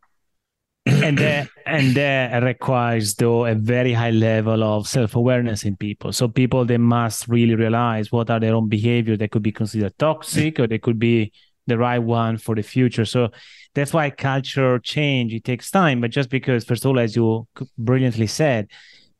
[0.87, 6.26] and that and that requires though a very high level of self-awareness in people so
[6.29, 10.59] people they must really realize what are their own behavior that could be considered toxic
[10.59, 11.31] or they could be
[11.66, 13.29] the right one for the future so
[13.74, 17.47] that's why culture change it takes time but just because first of all as you
[17.76, 18.66] brilliantly said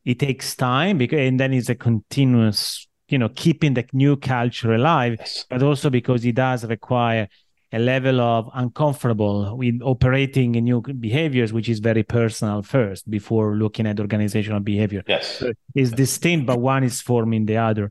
[0.05, 4.73] it takes time because and then it's a continuous you know keeping the new culture
[4.75, 5.45] alive yes.
[5.49, 7.29] but also because it does require
[7.73, 13.57] a level of uncomfortable with operating in new behaviors which is very personal first before
[13.57, 15.43] looking at organizational behavior yes
[15.75, 17.91] is distinct but one is forming the other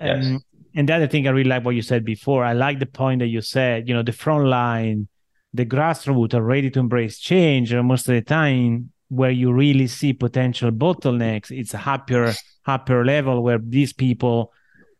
[0.00, 0.26] yes.
[0.26, 0.40] Um,
[0.74, 3.20] and the other thing i really like what you said before i like the point
[3.20, 5.08] that you said you know the front line
[5.54, 9.86] the grassroots are ready to embrace change and most of the time where you really
[9.86, 12.32] see potential bottlenecks it's a happier
[12.64, 14.50] happier level where these people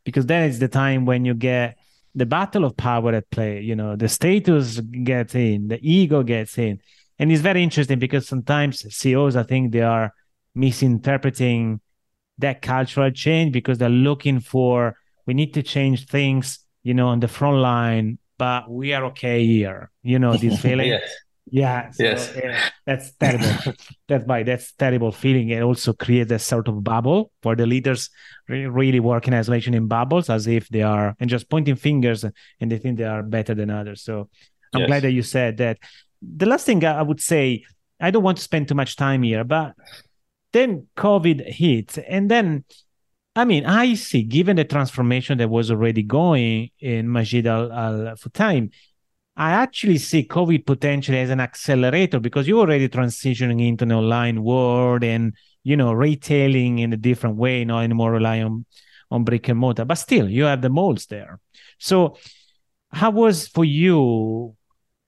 [0.04, 1.78] because then it's the time when you get
[2.14, 6.58] the battle of power at play you know the status gets in the ego gets
[6.58, 6.78] in
[7.18, 10.12] and it's very interesting because sometimes ceos i think they are
[10.54, 11.80] misinterpreting
[12.36, 14.94] that cultural change because they're looking for
[15.24, 19.46] we need to change things you know on the front line but we are okay
[19.46, 21.10] here you know this feeling yes.
[21.52, 21.90] Yeah.
[21.90, 22.32] So, yes.
[22.34, 23.74] Yeah, that's terrible.
[24.08, 25.50] that's why that's terrible feeling.
[25.50, 28.08] It also creates a sort of bubble where the leaders
[28.48, 32.72] really work in isolation in bubbles as if they are and just pointing fingers and
[32.72, 34.02] they think they are better than others.
[34.02, 34.30] So
[34.72, 34.86] I'm yes.
[34.88, 35.78] glad that you said that.
[36.22, 37.64] The last thing I would say,
[38.00, 39.74] I don't want to spend too much time here, but
[40.52, 41.98] then COVID hit.
[42.08, 42.64] And then,
[43.36, 47.92] I mean, I see, given the transformation that was already going in Majid Al, Al
[48.16, 48.70] Futtaim,
[49.36, 54.42] I actually see COVID potentially as an accelerator because you're already transitioning into an online
[54.42, 58.66] world and you know retailing in a different way, not anymore rely on
[59.10, 59.84] on brick and mortar.
[59.84, 61.40] But still, you have the malls there.
[61.78, 62.18] So,
[62.90, 64.54] how was for you?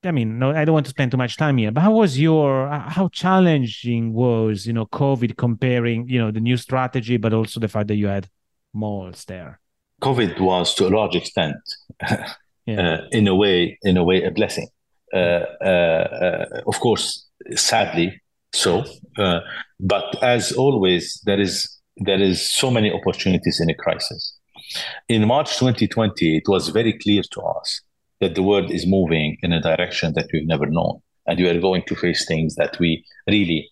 [0.03, 2.19] I mean, no, I don't want to spend too much time here, but how was
[2.19, 7.33] your uh, how challenging was you know COVID comparing you know the new strategy, but
[7.33, 8.27] also the fact that you had
[8.73, 9.59] malls there.
[10.01, 11.55] COVID was to a large extent
[12.65, 12.81] yeah.
[12.81, 14.67] uh, in a way, in a way, a blessing.
[15.13, 18.21] Uh, uh, uh of course, sadly
[18.55, 18.85] so,
[19.17, 19.41] uh,
[19.79, 24.37] but as always, there is there is so many opportunities in a crisis.
[25.07, 27.81] In March 2020, it was very clear to us
[28.21, 31.59] that the world is moving in a direction that we've never known, and we are
[31.59, 33.69] going to face things that we really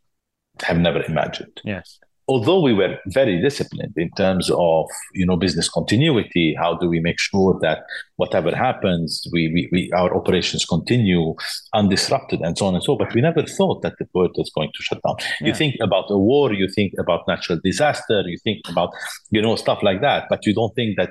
[0.62, 1.62] have never imagined.
[1.64, 6.88] Yes although we were very disciplined in terms of you know business continuity how do
[6.88, 7.84] we make sure that
[8.16, 11.36] whatever happens we, we, we, our operations continue
[11.76, 14.70] undisrupted and so on and so but we never thought that the world was going
[14.74, 15.16] to shut down.
[15.42, 15.48] Yeah.
[15.48, 18.92] you think about a war you think about natural disaster you think about
[19.32, 21.10] you know stuff like that but you don't think that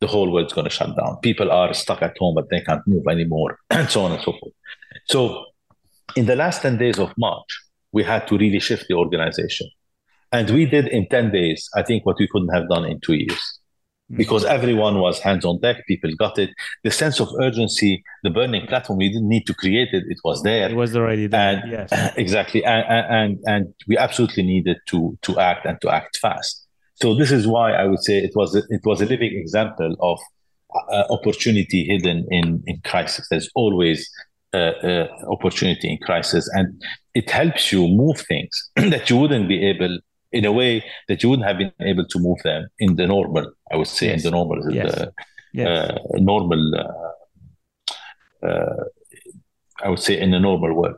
[0.00, 1.16] the whole world's going to shut down.
[1.22, 4.32] People are stuck at home but they can't move anymore and so on and so
[4.32, 4.52] forth.
[5.06, 5.44] So
[6.16, 7.60] in the last 10 days of march
[7.92, 9.68] we had to really shift the organization
[10.34, 13.14] and we did in 10 days, I think, what we couldn't have done in two
[13.14, 13.60] years
[14.10, 14.16] mm-hmm.
[14.16, 15.86] because everyone was hands on deck.
[15.86, 16.50] People got it.
[16.82, 20.02] The sense of urgency, the burning platform, we didn't need to create it.
[20.08, 20.68] It was there.
[20.68, 21.62] It was already there.
[21.62, 22.14] And, yes.
[22.16, 22.64] Exactly.
[22.64, 22.84] And,
[23.20, 26.66] and, and we absolutely needed to, to act and to act fast.
[26.96, 29.96] So this is why I would say it was a, it was a living example
[30.00, 30.18] of
[30.90, 33.28] uh, opportunity hidden in, in crisis.
[33.30, 34.10] There's always
[34.52, 36.80] uh, uh, opportunity in crisis, and
[37.14, 39.98] it helps you move things that you wouldn't be able
[40.34, 43.52] in a way that you wouldn't have been able to move them in the normal,
[43.72, 44.16] I would say, yes.
[44.16, 44.94] in the normal, yes.
[44.94, 45.12] The,
[45.52, 45.66] yes.
[45.68, 45.98] Uh,
[46.32, 48.84] normal, uh, uh,
[49.82, 50.96] I would say, in the normal world.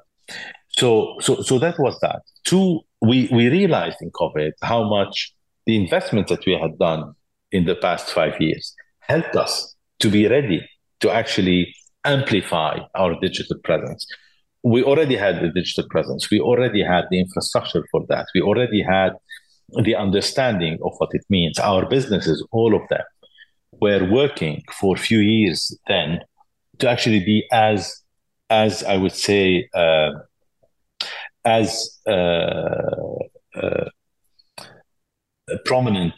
[0.71, 2.23] So, so, so that was that.
[2.45, 5.33] Two, we we realized in COVID how much
[5.67, 7.15] the investments that we had done
[7.53, 10.61] in the past five years helped us to be ready
[11.01, 11.75] to actually
[12.05, 14.07] amplify our digital presence
[14.67, 16.29] we already had the digital presence.
[16.29, 18.27] We already had the infrastructure for that.
[18.35, 19.13] We already had
[19.83, 21.59] the understanding of what it means.
[21.59, 23.03] Our businesses, all of them,
[23.81, 26.21] were working for a few years then
[26.79, 28.03] to actually be as,
[28.51, 30.11] as I would say, uh,
[31.45, 32.81] as uh,
[33.55, 33.85] uh,
[35.65, 36.15] prominent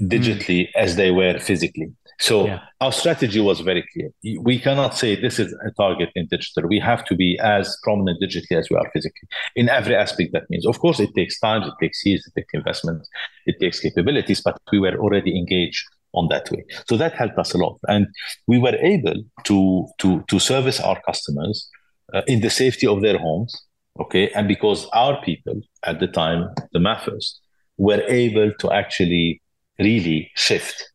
[0.00, 0.70] digitally mm.
[0.76, 1.92] as they were physically.
[2.22, 2.60] So yeah.
[2.80, 4.10] our strategy was very clear.
[4.40, 6.68] We cannot say this is a target in digital.
[6.68, 10.32] We have to be as prominent digitally as we are physically in every aspect.
[10.32, 13.08] That means, of course, it takes time, it takes years, it takes investment,
[13.44, 16.64] it takes capabilities, but we were already engaged on that way.
[16.88, 18.06] So that helped us a lot, and
[18.46, 21.68] we were able to to to service our customers
[22.14, 23.52] uh, in the safety of their homes.
[23.98, 27.34] Okay, and because our people at the time, the MAFers,
[27.78, 29.42] were able to actually
[29.80, 30.91] really shift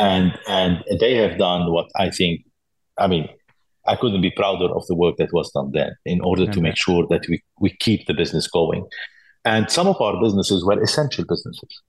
[0.00, 2.44] and and they have done what I think.
[2.98, 3.28] I mean,
[3.86, 6.76] I couldn't be prouder of the work that was done then in order to make
[6.76, 8.86] sure that we we keep the business going.
[9.44, 11.82] And some of our businesses were essential businesses.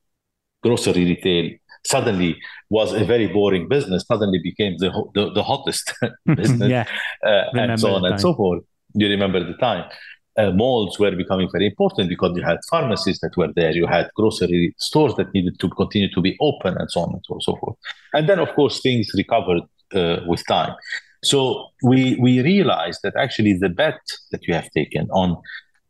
[0.64, 1.52] Grocery retail
[1.84, 2.38] suddenly
[2.70, 4.06] was a very boring business.
[4.08, 5.94] Suddenly became the the, the hottest
[6.36, 6.86] business, yeah.
[7.26, 8.64] uh, and so on and so forth.
[8.94, 9.90] You remember the time.
[10.38, 14.10] Uh, malls were becoming very important because you had pharmacies that were there, you had
[14.16, 17.56] grocery stores that needed to continue to be open, and so on and so, so
[17.58, 17.78] forth.
[18.14, 19.64] And then, of course, things recovered
[19.94, 20.76] uh, with time.
[21.24, 24.00] So we we realized that actually the bet
[24.32, 25.38] that you have taken on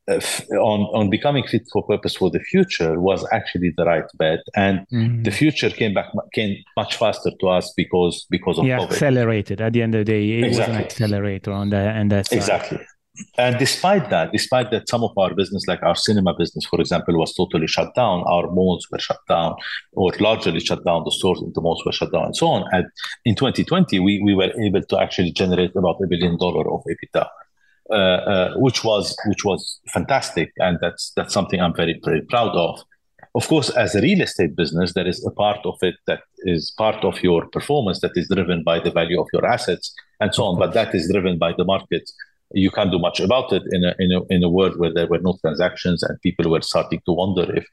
[0.10, 0.20] uh,
[0.58, 4.80] on on becoming fit for purpose for the future was actually the right bet, and
[4.92, 5.24] mm-hmm.
[5.24, 8.92] the future came back came much faster to us because because of yeah, COVID.
[8.92, 9.62] accelerated.
[9.62, 10.74] At the end of the day, it exactly.
[10.74, 12.80] was an accelerator on the and that's exactly.
[13.38, 17.18] And despite that, despite that, some of our business, like our cinema business, for example,
[17.18, 18.24] was totally shut down.
[18.26, 19.56] Our malls were shut down,
[19.94, 21.04] or largely shut down.
[21.04, 22.64] The stores in the malls were shut down, and so on.
[22.72, 22.86] And
[23.26, 27.28] in 2020, we, we were able to actually generate about a billion dollar of EBITDA,
[27.90, 32.56] uh, uh, which was which was fantastic, and that's that's something I'm very very proud
[32.56, 32.82] of.
[33.36, 36.74] Of course, as a real estate business, there is a part of it that is
[36.78, 40.44] part of your performance that is driven by the value of your assets and so
[40.44, 42.04] on, but that is driven by the market
[42.54, 45.08] you can't do much about it in a, in a, in a world where there
[45.08, 47.66] were no transactions and people were starting to wonder if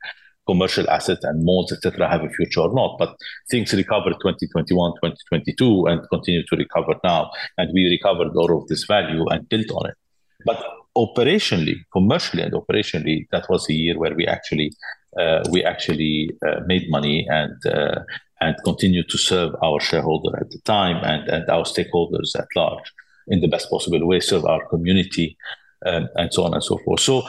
[0.46, 2.96] commercial assets and malls, etc., have a future or not.
[2.98, 3.16] But
[3.50, 7.30] things recovered 2021, 2022, and continue to recover now.
[7.58, 9.96] And we recovered all of this value and built on it.
[10.46, 10.64] But
[10.96, 14.72] operationally, commercially and operationally, that was a year where we actually
[15.18, 18.00] uh, we actually uh, made money and uh,
[18.40, 22.92] and continued to serve our shareholder at the time and, and our stakeholders at large
[23.30, 25.36] in the best possible way, serve our community,
[25.86, 27.00] um, and so on and so forth.
[27.00, 27.22] So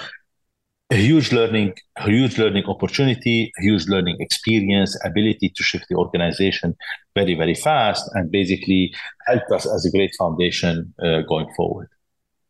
[0.92, 6.76] a huge learning, a huge learning opportunity, huge learning experience, ability to shift the organization
[7.16, 8.94] very, very fast, and basically
[9.28, 11.90] helped us as a great foundation uh, going forward.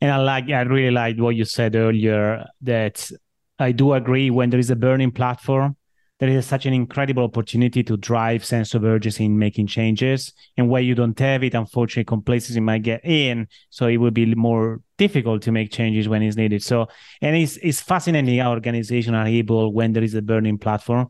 [0.01, 3.11] And I like, I really liked what you said earlier that
[3.59, 5.75] I do agree when there is a burning platform,
[6.19, 10.33] there is such an incredible opportunity to drive sense of urgency in making changes.
[10.57, 13.47] And where you don't have it, unfortunately, complacency might get in.
[13.69, 16.61] So it will be more difficult to make changes when it's needed.
[16.61, 16.87] So,
[17.21, 21.09] and it's, it's fascinating how organizations are able, when there is a burning platform,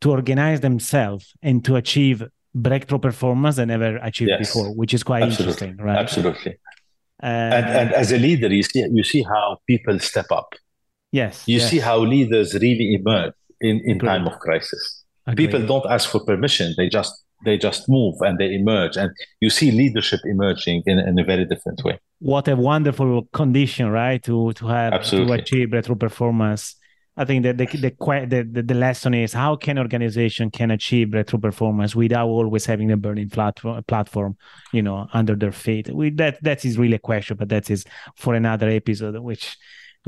[0.00, 2.24] to organize themselves and to achieve
[2.54, 4.38] breakthrough performance they never achieved yes.
[4.54, 5.68] before, which is quite Absolutely.
[5.68, 5.98] interesting, right?
[5.98, 6.58] Absolutely.
[7.22, 10.54] Uh, and, and as a leader, you see, you see how people step up.
[11.12, 11.46] Yes.
[11.46, 11.68] You yes.
[11.68, 15.04] see how leaders really emerge in, in time of crisis.
[15.26, 15.46] Agreed.
[15.46, 17.12] People don't ask for permission; they just
[17.44, 21.44] they just move and they emerge, and you see leadership emerging in, in a very
[21.44, 21.98] different way.
[22.18, 24.22] What a wonderful condition, right?
[24.24, 25.36] To to have Absolutely.
[25.36, 26.74] to achieve breakthrough performance.
[27.16, 31.40] I think that the the, the the lesson is how can organization can achieve breakthrough
[31.40, 34.36] performance without always having a burning platform platform,
[34.72, 35.90] you know, under their feet.
[35.92, 37.84] We, that that is really a question, but that is
[38.16, 39.56] for another episode, which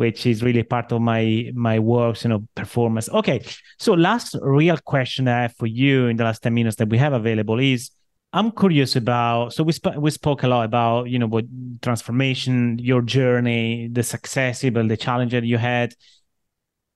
[0.01, 3.07] which is really part of my my works, you know, performance.
[3.11, 3.39] Okay,
[3.79, 6.99] so last real question I have for you in the last ten minutes that we
[6.99, 7.91] have available is.
[8.33, 9.53] I'm curious about.
[9.55, 11.47] So we sp- we spoke a lot about you know what
[11.83, 15.95] transformation, your journey, the success, even the challenge that you had.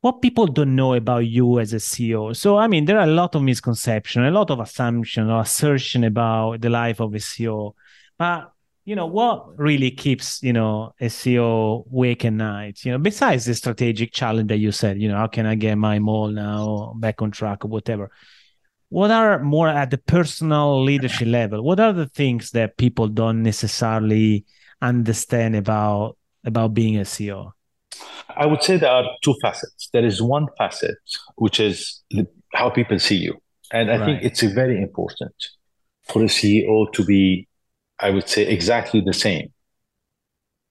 [0.00, 2.36] What people don't know about you as a CEO.
[2.36, 6.04] So I mean, there are a lot of misconceptions, a lot of assumption or assertion
[6.04, 7.72] about the life of a CEO.
[8.16, 8.53] But
[8.84, 12.84] you know what really keeps you know a CEO awake at night.
[12.84, 15.76] You know, besides the strategic challenge that you said, you know, how can I get
[15.76, 18.10] my mall now back on track or whatever.
[18.90, 21.62] What are more at the personal leadership level?
[21.62, 24.44] What are the things that people don't necessarily
[24.80, 27.52] understand about about being a CEO?
[28.36, 29.88] I would say there are two facets.
[29.92, 30.98] There is one facet
[31.36, 32.02] which is
[32.52, 33.40] how people see you,
[33.72, 34.04] and I right.
[34.04, 35.34] think it's very important
[36.02, 37.48] for a CEO to be
[37.98, 39.52] I would say exactly the same.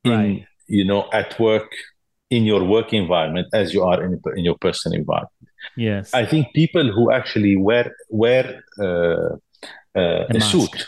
[0.05, 0.25] Right.
[0.25, 1.71] In, you know, at work,
[2.29, 5.31] in your work environment as you are in, in your personal environment.
[5.77, 6.13] Yes.
[6.13, 8.83] I think people who actually wear wear uh,
[9.95, 10.87] uh, a, a suit,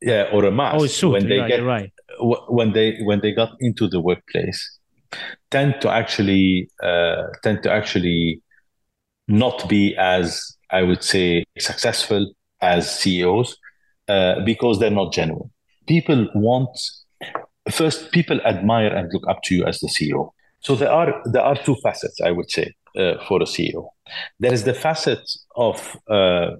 [0.00, 1.10] yeah, or a mask oh, a suit.
[1.10, 1.92] when they right, get right.
[2.48, 4.78] when they when they got into the workplace,
[5.50, 8.40] tend to actually uh, tend to actually
[9.28, 13.56] not be as I would say successful as CEOs
[14.08, 15.50] uh, because they're not genuine
[15.86, 16.70] people want
[17.70, 20.30] first people admire and look up to you as the CEO.
[20.60, 23.88] So there are there are two facets, I would say, uh, for a CEO.
[24.40, 25.20] There is the facet
[25.56, 26.56] of uh,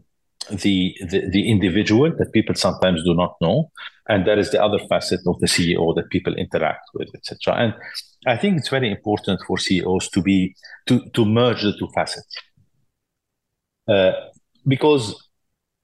[0.51, 3.70] the, the, the individual that people sometimes do not know,
[4.09, 7.55] and there is the other facet of the CEO that people interact with, etc.
[7.55, 7.75] And
[8.27, 10.55] I think it's very important for CEOs to be
[10.87, 12.37] to to merge the two facets,
[13.89, 14.12] uh,
[14.66, 15.29] because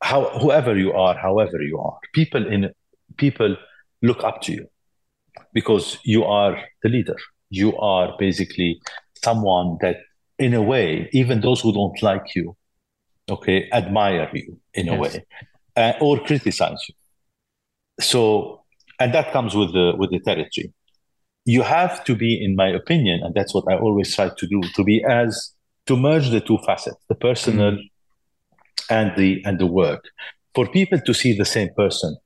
[0.03, 2.70] how whoever you are, however you are, people in
[3.17, 3.57] people
[4.03, 4.67] look up to you
[5.53, 7.17] because you are the leader.
[7.51, 8.81] You are basically
[9.23, 9.97] someone that,
[10.39, 12.57] in a way, even those who don't like you,
[13.29, 15.01] okay, admire you in a yes.
[15.01, 15.27] way,
[15.77, 16.95] uh, or criticize you.
[18.01, 18.63] So,
[18.99, 20.73] and that comes with the with the territory.
[21.45, 24.61] you have to be, in my opinion, and that's what I always try to do,
[24.75, 25.53] to be as
[25.87, 27.91] to merge the two facets, the personal mm.
[28.91, 30.05] and the and the work,
[30.55, 32.17] for people to see the same person.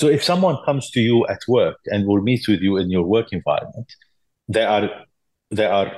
[0.00, 3.04] So if someone comes to you at work and will meet with you in your
[3.04, 3.92] work environment,
[4.48, 4.90] they are
[5.50, 5.92] they are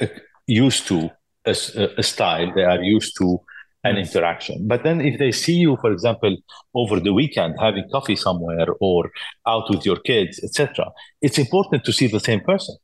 [0.00, 0.06] uh,
[0.46, 1.10] used to
[1.46, 1.56] a,
[1.96, 3.40] a style, they are used to
[3.84, 4.66] an interaction.
[4.66, 6.36] But then if they see you, for example,
[6.74, 9.10] over the weekend having coffee somewhere or
[9.46, 10.90] out with your kids, etc.,
[11.22, 12.76] it's important to see the same person.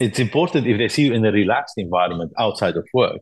[0.00, 3.20] It's important if they see you in a relaxed environment outside of work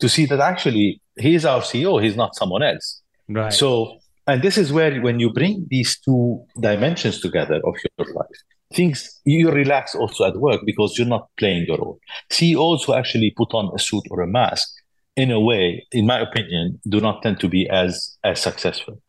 [0.00, 3.02] to see that actually he's our CEO, he's not someone else.
[3.28, 3.52] Right.
[3.52, 8.38] So, and this is where when you bring these two dimensions together of your life,
[8.74, 11.98] things you relax also at work because you're not playing your role.
[12.30, 14.68] CEOs who actually put on a suit or a mask
[15.16, 19.00] in a way, in my opinion, do not tend to be as as successful.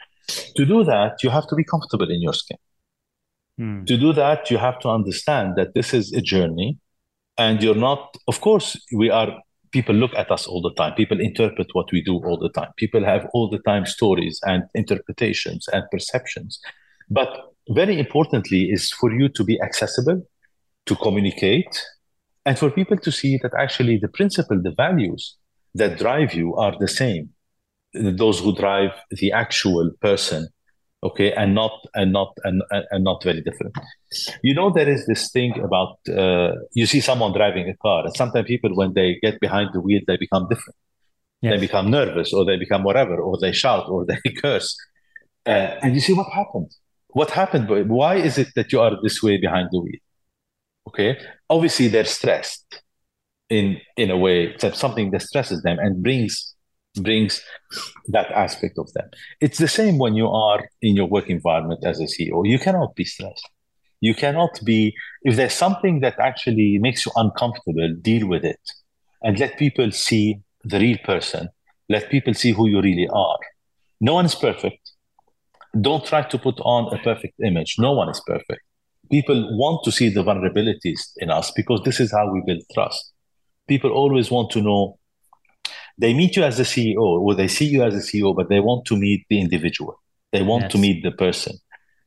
[0.56, 2.58] To do that, you have to be comfortable in your skin.
[3.58, 3.86] Hmm.
[3.86, 6.78] To do that, you have to understand that this is a journey,
[7.38, 8.16] and you're not.
[8.28, 9.40] Of course, we are.
[9.74, 10.94] People look at us all the time.
[10.94, 12.72] People interpret what we do all the time.
[12.78, 16.60] People have all the time stories and interpretations and perceptions.
[17.10, 17.30] But
[17.70, 20.22] very importantly, is for you to be accessible,
[20.86, 21.84] to communicate,
[22.46, 25.36] and for people to see that actually the principle, the values
[25.76, 27.30] that drive you are the same
[27.94, 30.48] those who drive the actual person
[31.04, 33.76] okay and not and not and, and not very different.
[34.42, 38.16] You know there is this thing about uh, you see someone driving a car and
[38.16, 40.78] sometimes people when they get behind the wheel they become different.
[41.42, 41.54] Yes.
[41.54, 44.78] they become nervous or they become whatever or they shout or they curse.
[45.46, 46.72] Uh, and you see what happened.
[47.10, 50.02] What happened why is it that you are this way behind the wheel?
[50.88, 51.18] Okay
[51.50, 52.82] obviously they're stressed
[53.50, 56.53] in in a way that something that stresses them and brings
[57.02, 57.42] brings
[58.08, 59.10] that aspect of them.
[59.42, 62.48] It's the same when you are in your work environment as a CEO.
[62.48, 63.48] You cannot be stressed.
[64.02, 68.60] You cannot be if there's something that actually makes you uncomfortable, deal with it
[69.22, 71.50] and let people see the real person.
[71.90, 73.40] Let people see who you really are.
[74.02, 74.92] No one is perfect.
[75.80, 77.76] Don't try to put on a perfect image.
[77.80, 78.62] No one is perfect.
[79.10, 83.14] People want to see the vulnerabilities in us because this is how we build trust
[83.68, 84.98] people always want to know
[85.98, 88.60] they meet you as a CEO or they see you as a CEO, but they
[88.60, 90.00] want to meet the individual.
[90.32, 90.72] They want yes.
[90.74, 91.58] to meet the person.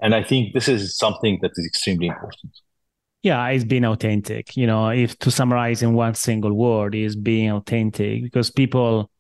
[0.01, 2.53] And I think this is something that is extremely important.
[3.23, 4.57] Yeah, it's being authentic.
[4.57, 9.11] You know, if to summarize in one single word is being authentic because people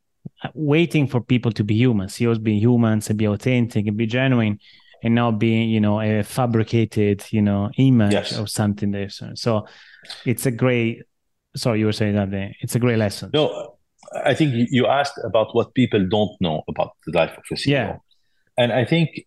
[0.54, 4.58] waiting for people to be human, CEOs being humans and be authentic and be genuine
[5.02, 8.38] and not being, you know, a fabricated, you know, image yes.
[8.38, 9.08] or something there.
[9.08, 9.66] So
[10.24, 11.02] it's a great
[11.56, 13.30] sorry, you were saying that it's a great lesson.
[13.32, 13.75] No,
[14.24, 17.70] I think you asked about what people don't know about the life of a CEO.
[17.70, 17.96] Yeah.
[18.58, 19.26] And I think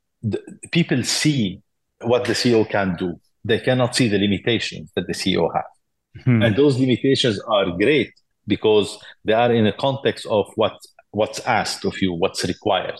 [0.71, 1.61] people see
[2.01, 3.19] what the CEO can do.
[3.45, 6.23] They cannot see the limitations that the CEO has.
[6.23, 6.41] Hmm.
[6.41, 8.11] And those limitations are great
[8.47, 10.73] because they are in a context of what
[11.11, 12.99] what's asked of you, what's required.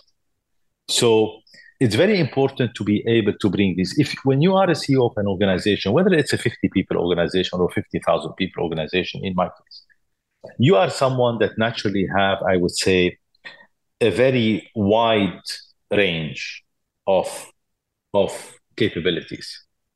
[0.88, 1.40] So
[1.78, 3.98] it's very important to be able to bring this.
[3.98, 7.60] If when you are a CEO of an organization, whether it's a 50 people organization
[7.60, 9.79] or 50,000 people organization, in my case,
[10.58, 13.18] you are someone that naturally have, I would say,
[14.00, 15.42] a very wide
[15.90, 16.62] range
[17.06, 17.50] of
[18.14, 19.48] of capabilities.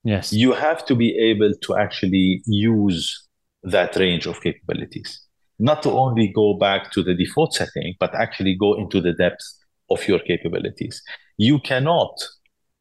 [0.05, 3.27] Yes, you have to be able to actually use
[3.63, 5.21] that range of capabilities,
[5.59, 9.45] not to only go back to the default setting, but actually go into the depth
[9.91, 11.03] of your capabilities
[11.37, 12.23] you cannot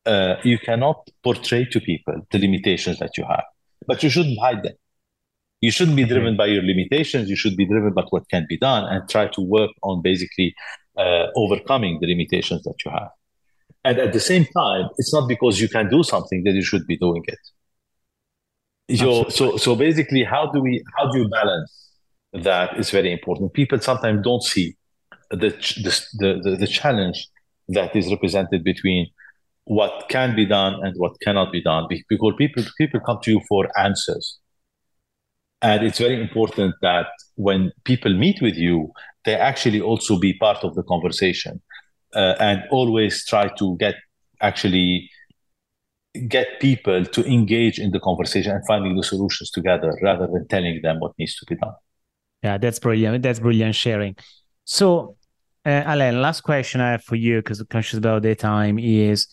[0.06, 3.44] uh, you cannot portray to people the limitations that you have,
[3.88, 4.74] but you shouldn't hide them.
[5.66, 7.30] You shouldn't be driven by your limitations.
[7.30, 10.54] You should be driven by what can be done and try to work on basically
[10.98, 13.12] uh, overcoming the limitations that you have.
[13.86, 16.86] And at the same time, it's not because you can do something that you should
[16.86, 18.98] be doing it.
[18.98, 21.72] So, so, so basically, how do we how do you balance
[22.34, 23.54] that is very important.
[23.54, 24.76] People sometimes don't see
[25.30, 25.50] the
[26.20, 27.28] the, the, the challenge
[27.70, 29.08] that is represented between
[29.66, 33.42] what can be done and what cannot be done because people people come to you
[33.48, 34.40] for answers
[35.64, 38.92] and it's very important that when people meet with you
[39.26, 41.62] they actually also be part of the conversation
[42.16, 43.96] uh, and always try to get
[44.42, 45.10] actually
[46.28, 50.80] get people to engage in the conversation and finding the solutions together rather than telling
[50.84, 51.74] them what needs to be done.
[52.44, 53.24] Yeah that's brilliant.
[53.24, 54.16] That's brilliant sharing.
[54.66, 55.18] So
[55.66, 59.28] uh, last question I have for you, because I'm conscious about the time, is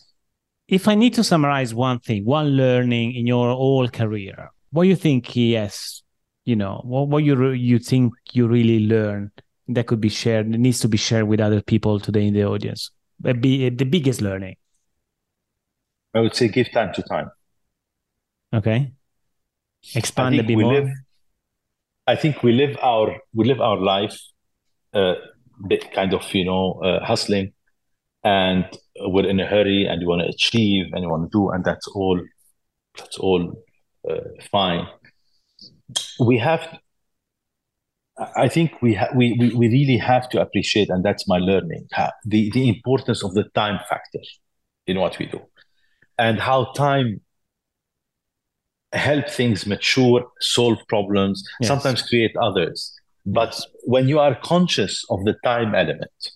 [0.67, 4.89] if I need to summarize one thing, one learning in your whole career, what do
[4.89, 6.01] you think yes,
[6.45, 9.31] you know, what, what you you think you really learned
[9.67, 12.91] that could be shared, needs to be shared with other people today in the audience?
[13.21, 14.55] Be the biggest learning.
[16.13, 17.29] I would say give time to time.
[18.53, 18.91] Okay.
[19.95, 20.73] expand a bit more?
[20.73, 20.89] Live,
[22.07, 24.19] I think we live our we live our life,
[24.93, 25.13] uh,
[25.67, 27.53] bit kind of you know uh, hustling,
[28.23, 28.65] and
[28.99, 31.63] we're in a hurry and you want to achieve and you want to do, and
[31.63, 32.19] that's all.
[32.97, 33.63] That's all
[34.09, 34.17] uh,
[34.51, 34.85] fine.
[36.19, 36.79] We have.
[38.35, 41.87] I think we, ha- we we we really have to appreciate, and that's my learning,
[42.25, 44.19] the the importance of the time factor
[44.85, 45.41] in what we do,
[46.19, 47.21] and how time
[48.93, 51.67] help things mature, solve problems, yes.
[51.67, 52.93] sometimes create others.
[53.25, 56.31] But when you are conscious of the time element,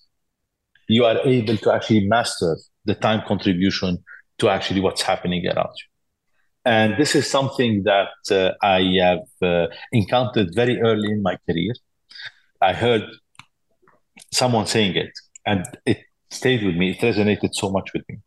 [0.87, 4.03] you are able to actually master the time contribution
[4.37, 5.94] to actually what's happening around you.
[6.65, 11.73] And this is something that uh, I have uh, encountered very early in my career.
[12.61, 13.03] I heard
[14.33, 15.11] someone saying it,
[15.45, 15.99] and it
[16.31, 16.91] stayed with me.
[16.91, 18.17] It resonated so much with me.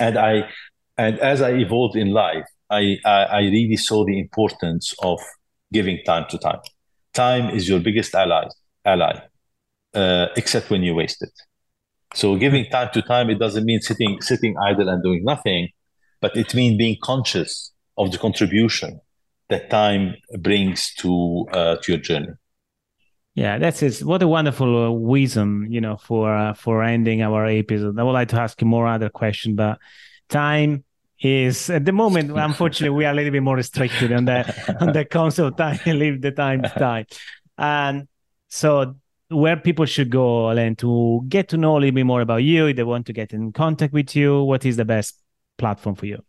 [0.00, 0.48] And I,
[0.98, 5.20] and as I evolved in life, I, I, I really saw the importance of
[5.72, 6.60] giving time to time.
[7.12, 8.48] Time is your biggest ally,
[8.84, 9.20] ally,
[9.94, 11.32] uh, except when you waste it.
[12.14, 15.68] So giving time to time, it doesn't mean sitting sitting idle and doing nothing,
[16.22, 19.00] but it means being conscious of the contribution
[19.50, 22.28] that time brings to uh, to your journey.
[23.34, 24.00] Yeah, that's it.
[24.00, 27.98] What a wonderful uh, wisdom, you know, for uh, for ending our episode.
[27.98, 29.78] I would like to ask you more other question, but
[30.28, 30.84] time
[31.20, 34.92] is at the moment, unfortunately, we are a little bit more restricted on the on
[34.92, 35.78] the concept of time.
[35.98, 37.06] Leave the time to time,
[37.58, 38.08] and
[38.48, 38.94] so
[39.28, 42.66] where people should go, and to get to know a little bit more about you,
[42.66, 45.21] if they want to get in contact with you, what is the best
[45.58, 46.22] platform for you?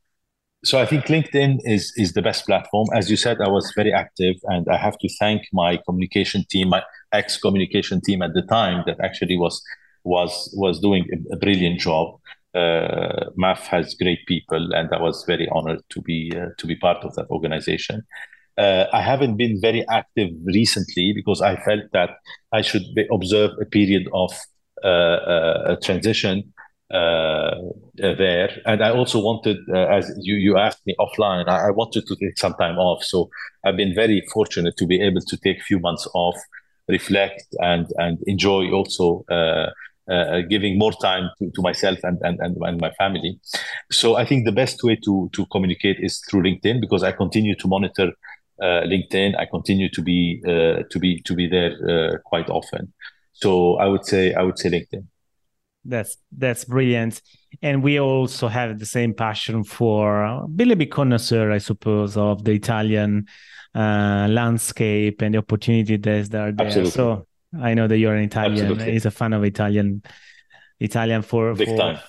[0.66, 2.88] So I think LinkedIn is is the best platform.
[2.96, 6.70] As you said, I was very active, and I have to thank my communication team,
[6.70, 9.62] my ex communication team at the time that actually was
[10.06, 12.18] was was doing a, brilliant job.
[12.56, 16.78] Uh, MAF has great people, and I was very honored to be uh, to be
[16.78, 18.04] part of that organization.
[18.58, 22.12] Uh, I haven't been very active recently because I felt that
[22.54, 24.32] I should be, observe a period of
[24.84, 26.54] uh, uh, transition
[26.94, 27.56] uh,
[27.96, 28.62] there.
[28.66, 32.16] And I also wanted, uh, as you, you asked me offline, I, I, wanted to
[32.16, 33.04] take some time off.
[33.04, 33.30] So
[33.66, 36.36] I've been very fortunate to be able to take a few months off,
[36.88, 39.26] reflect, and and enjoy also.
[39.30, 39.70] Uh,
[40.12, 43.40] uh giving more time to, to myself and, and, and, and my family.
[43.90, 47.56] So I think the best way to, to communicate is through LinkedIn because I continue
[47.56, 48.12] to monitor
[48.62, 49.40] uh, LinkedIn.
[49.40, 52.94] I continue to be uh, to be to be there quite often.
[53.32, 55.08] So I would say I would say LinkedIn.
[55.86, 57.22] That's that's brilliant.
[57.62, 62.44] And we also have the same passion for uh, be a connoisseur, I suppose, of
[62.44, 63.28] the Italian
[63.76, 66.66] uh, landscape and the opportunity that are there.
[66.68, 66.92] Absolutely.
[66.92, 67.28] So
[67.60, 68.54] I know that you're an Italian.
[68.54, 68.92] Absolutely.
[68.94, 70.04] He's a fan of Italian,
[70.80, 72.00] Italian for, Big for time.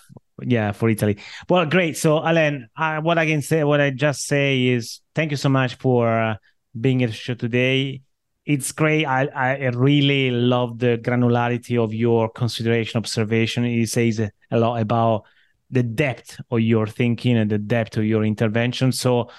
[0.43, 1.19] yeah for Italy.
[1.49, 1.97] Well, great.
[1.97, 5.49] So Alain, uh, what I can say, what I just say is, thank you so
[5.49, 6.37] much for uh,
[6.81, 8.03] being at the show today
[8.47, 9.07] it's great.
[9.07, 13.65] I, I really love the granularity of your consideration, observation.
[13.65, 14.21] It says
[14.51, 15.25] a lot about
[15.71, 18.93] the depth of your thinking and the depth of your intervention.
[18.93, 19.31] So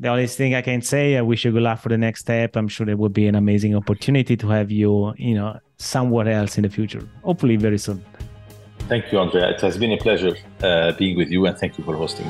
[0.00, 2.56] the only thing I can say, I wish you good luck for the next step.
[2.56, 6.56] I'm sure it would be an amazing opportunity to have you, you know, somewhere else
[6.56, 7.06] in the future.
[7.22, 8.04] Hopefully very soon.
[8.88, 9.50] Thank you, Andrea.
[9.50, 12.26] It has been a pleasure uh, being with you, and thank you for hosting.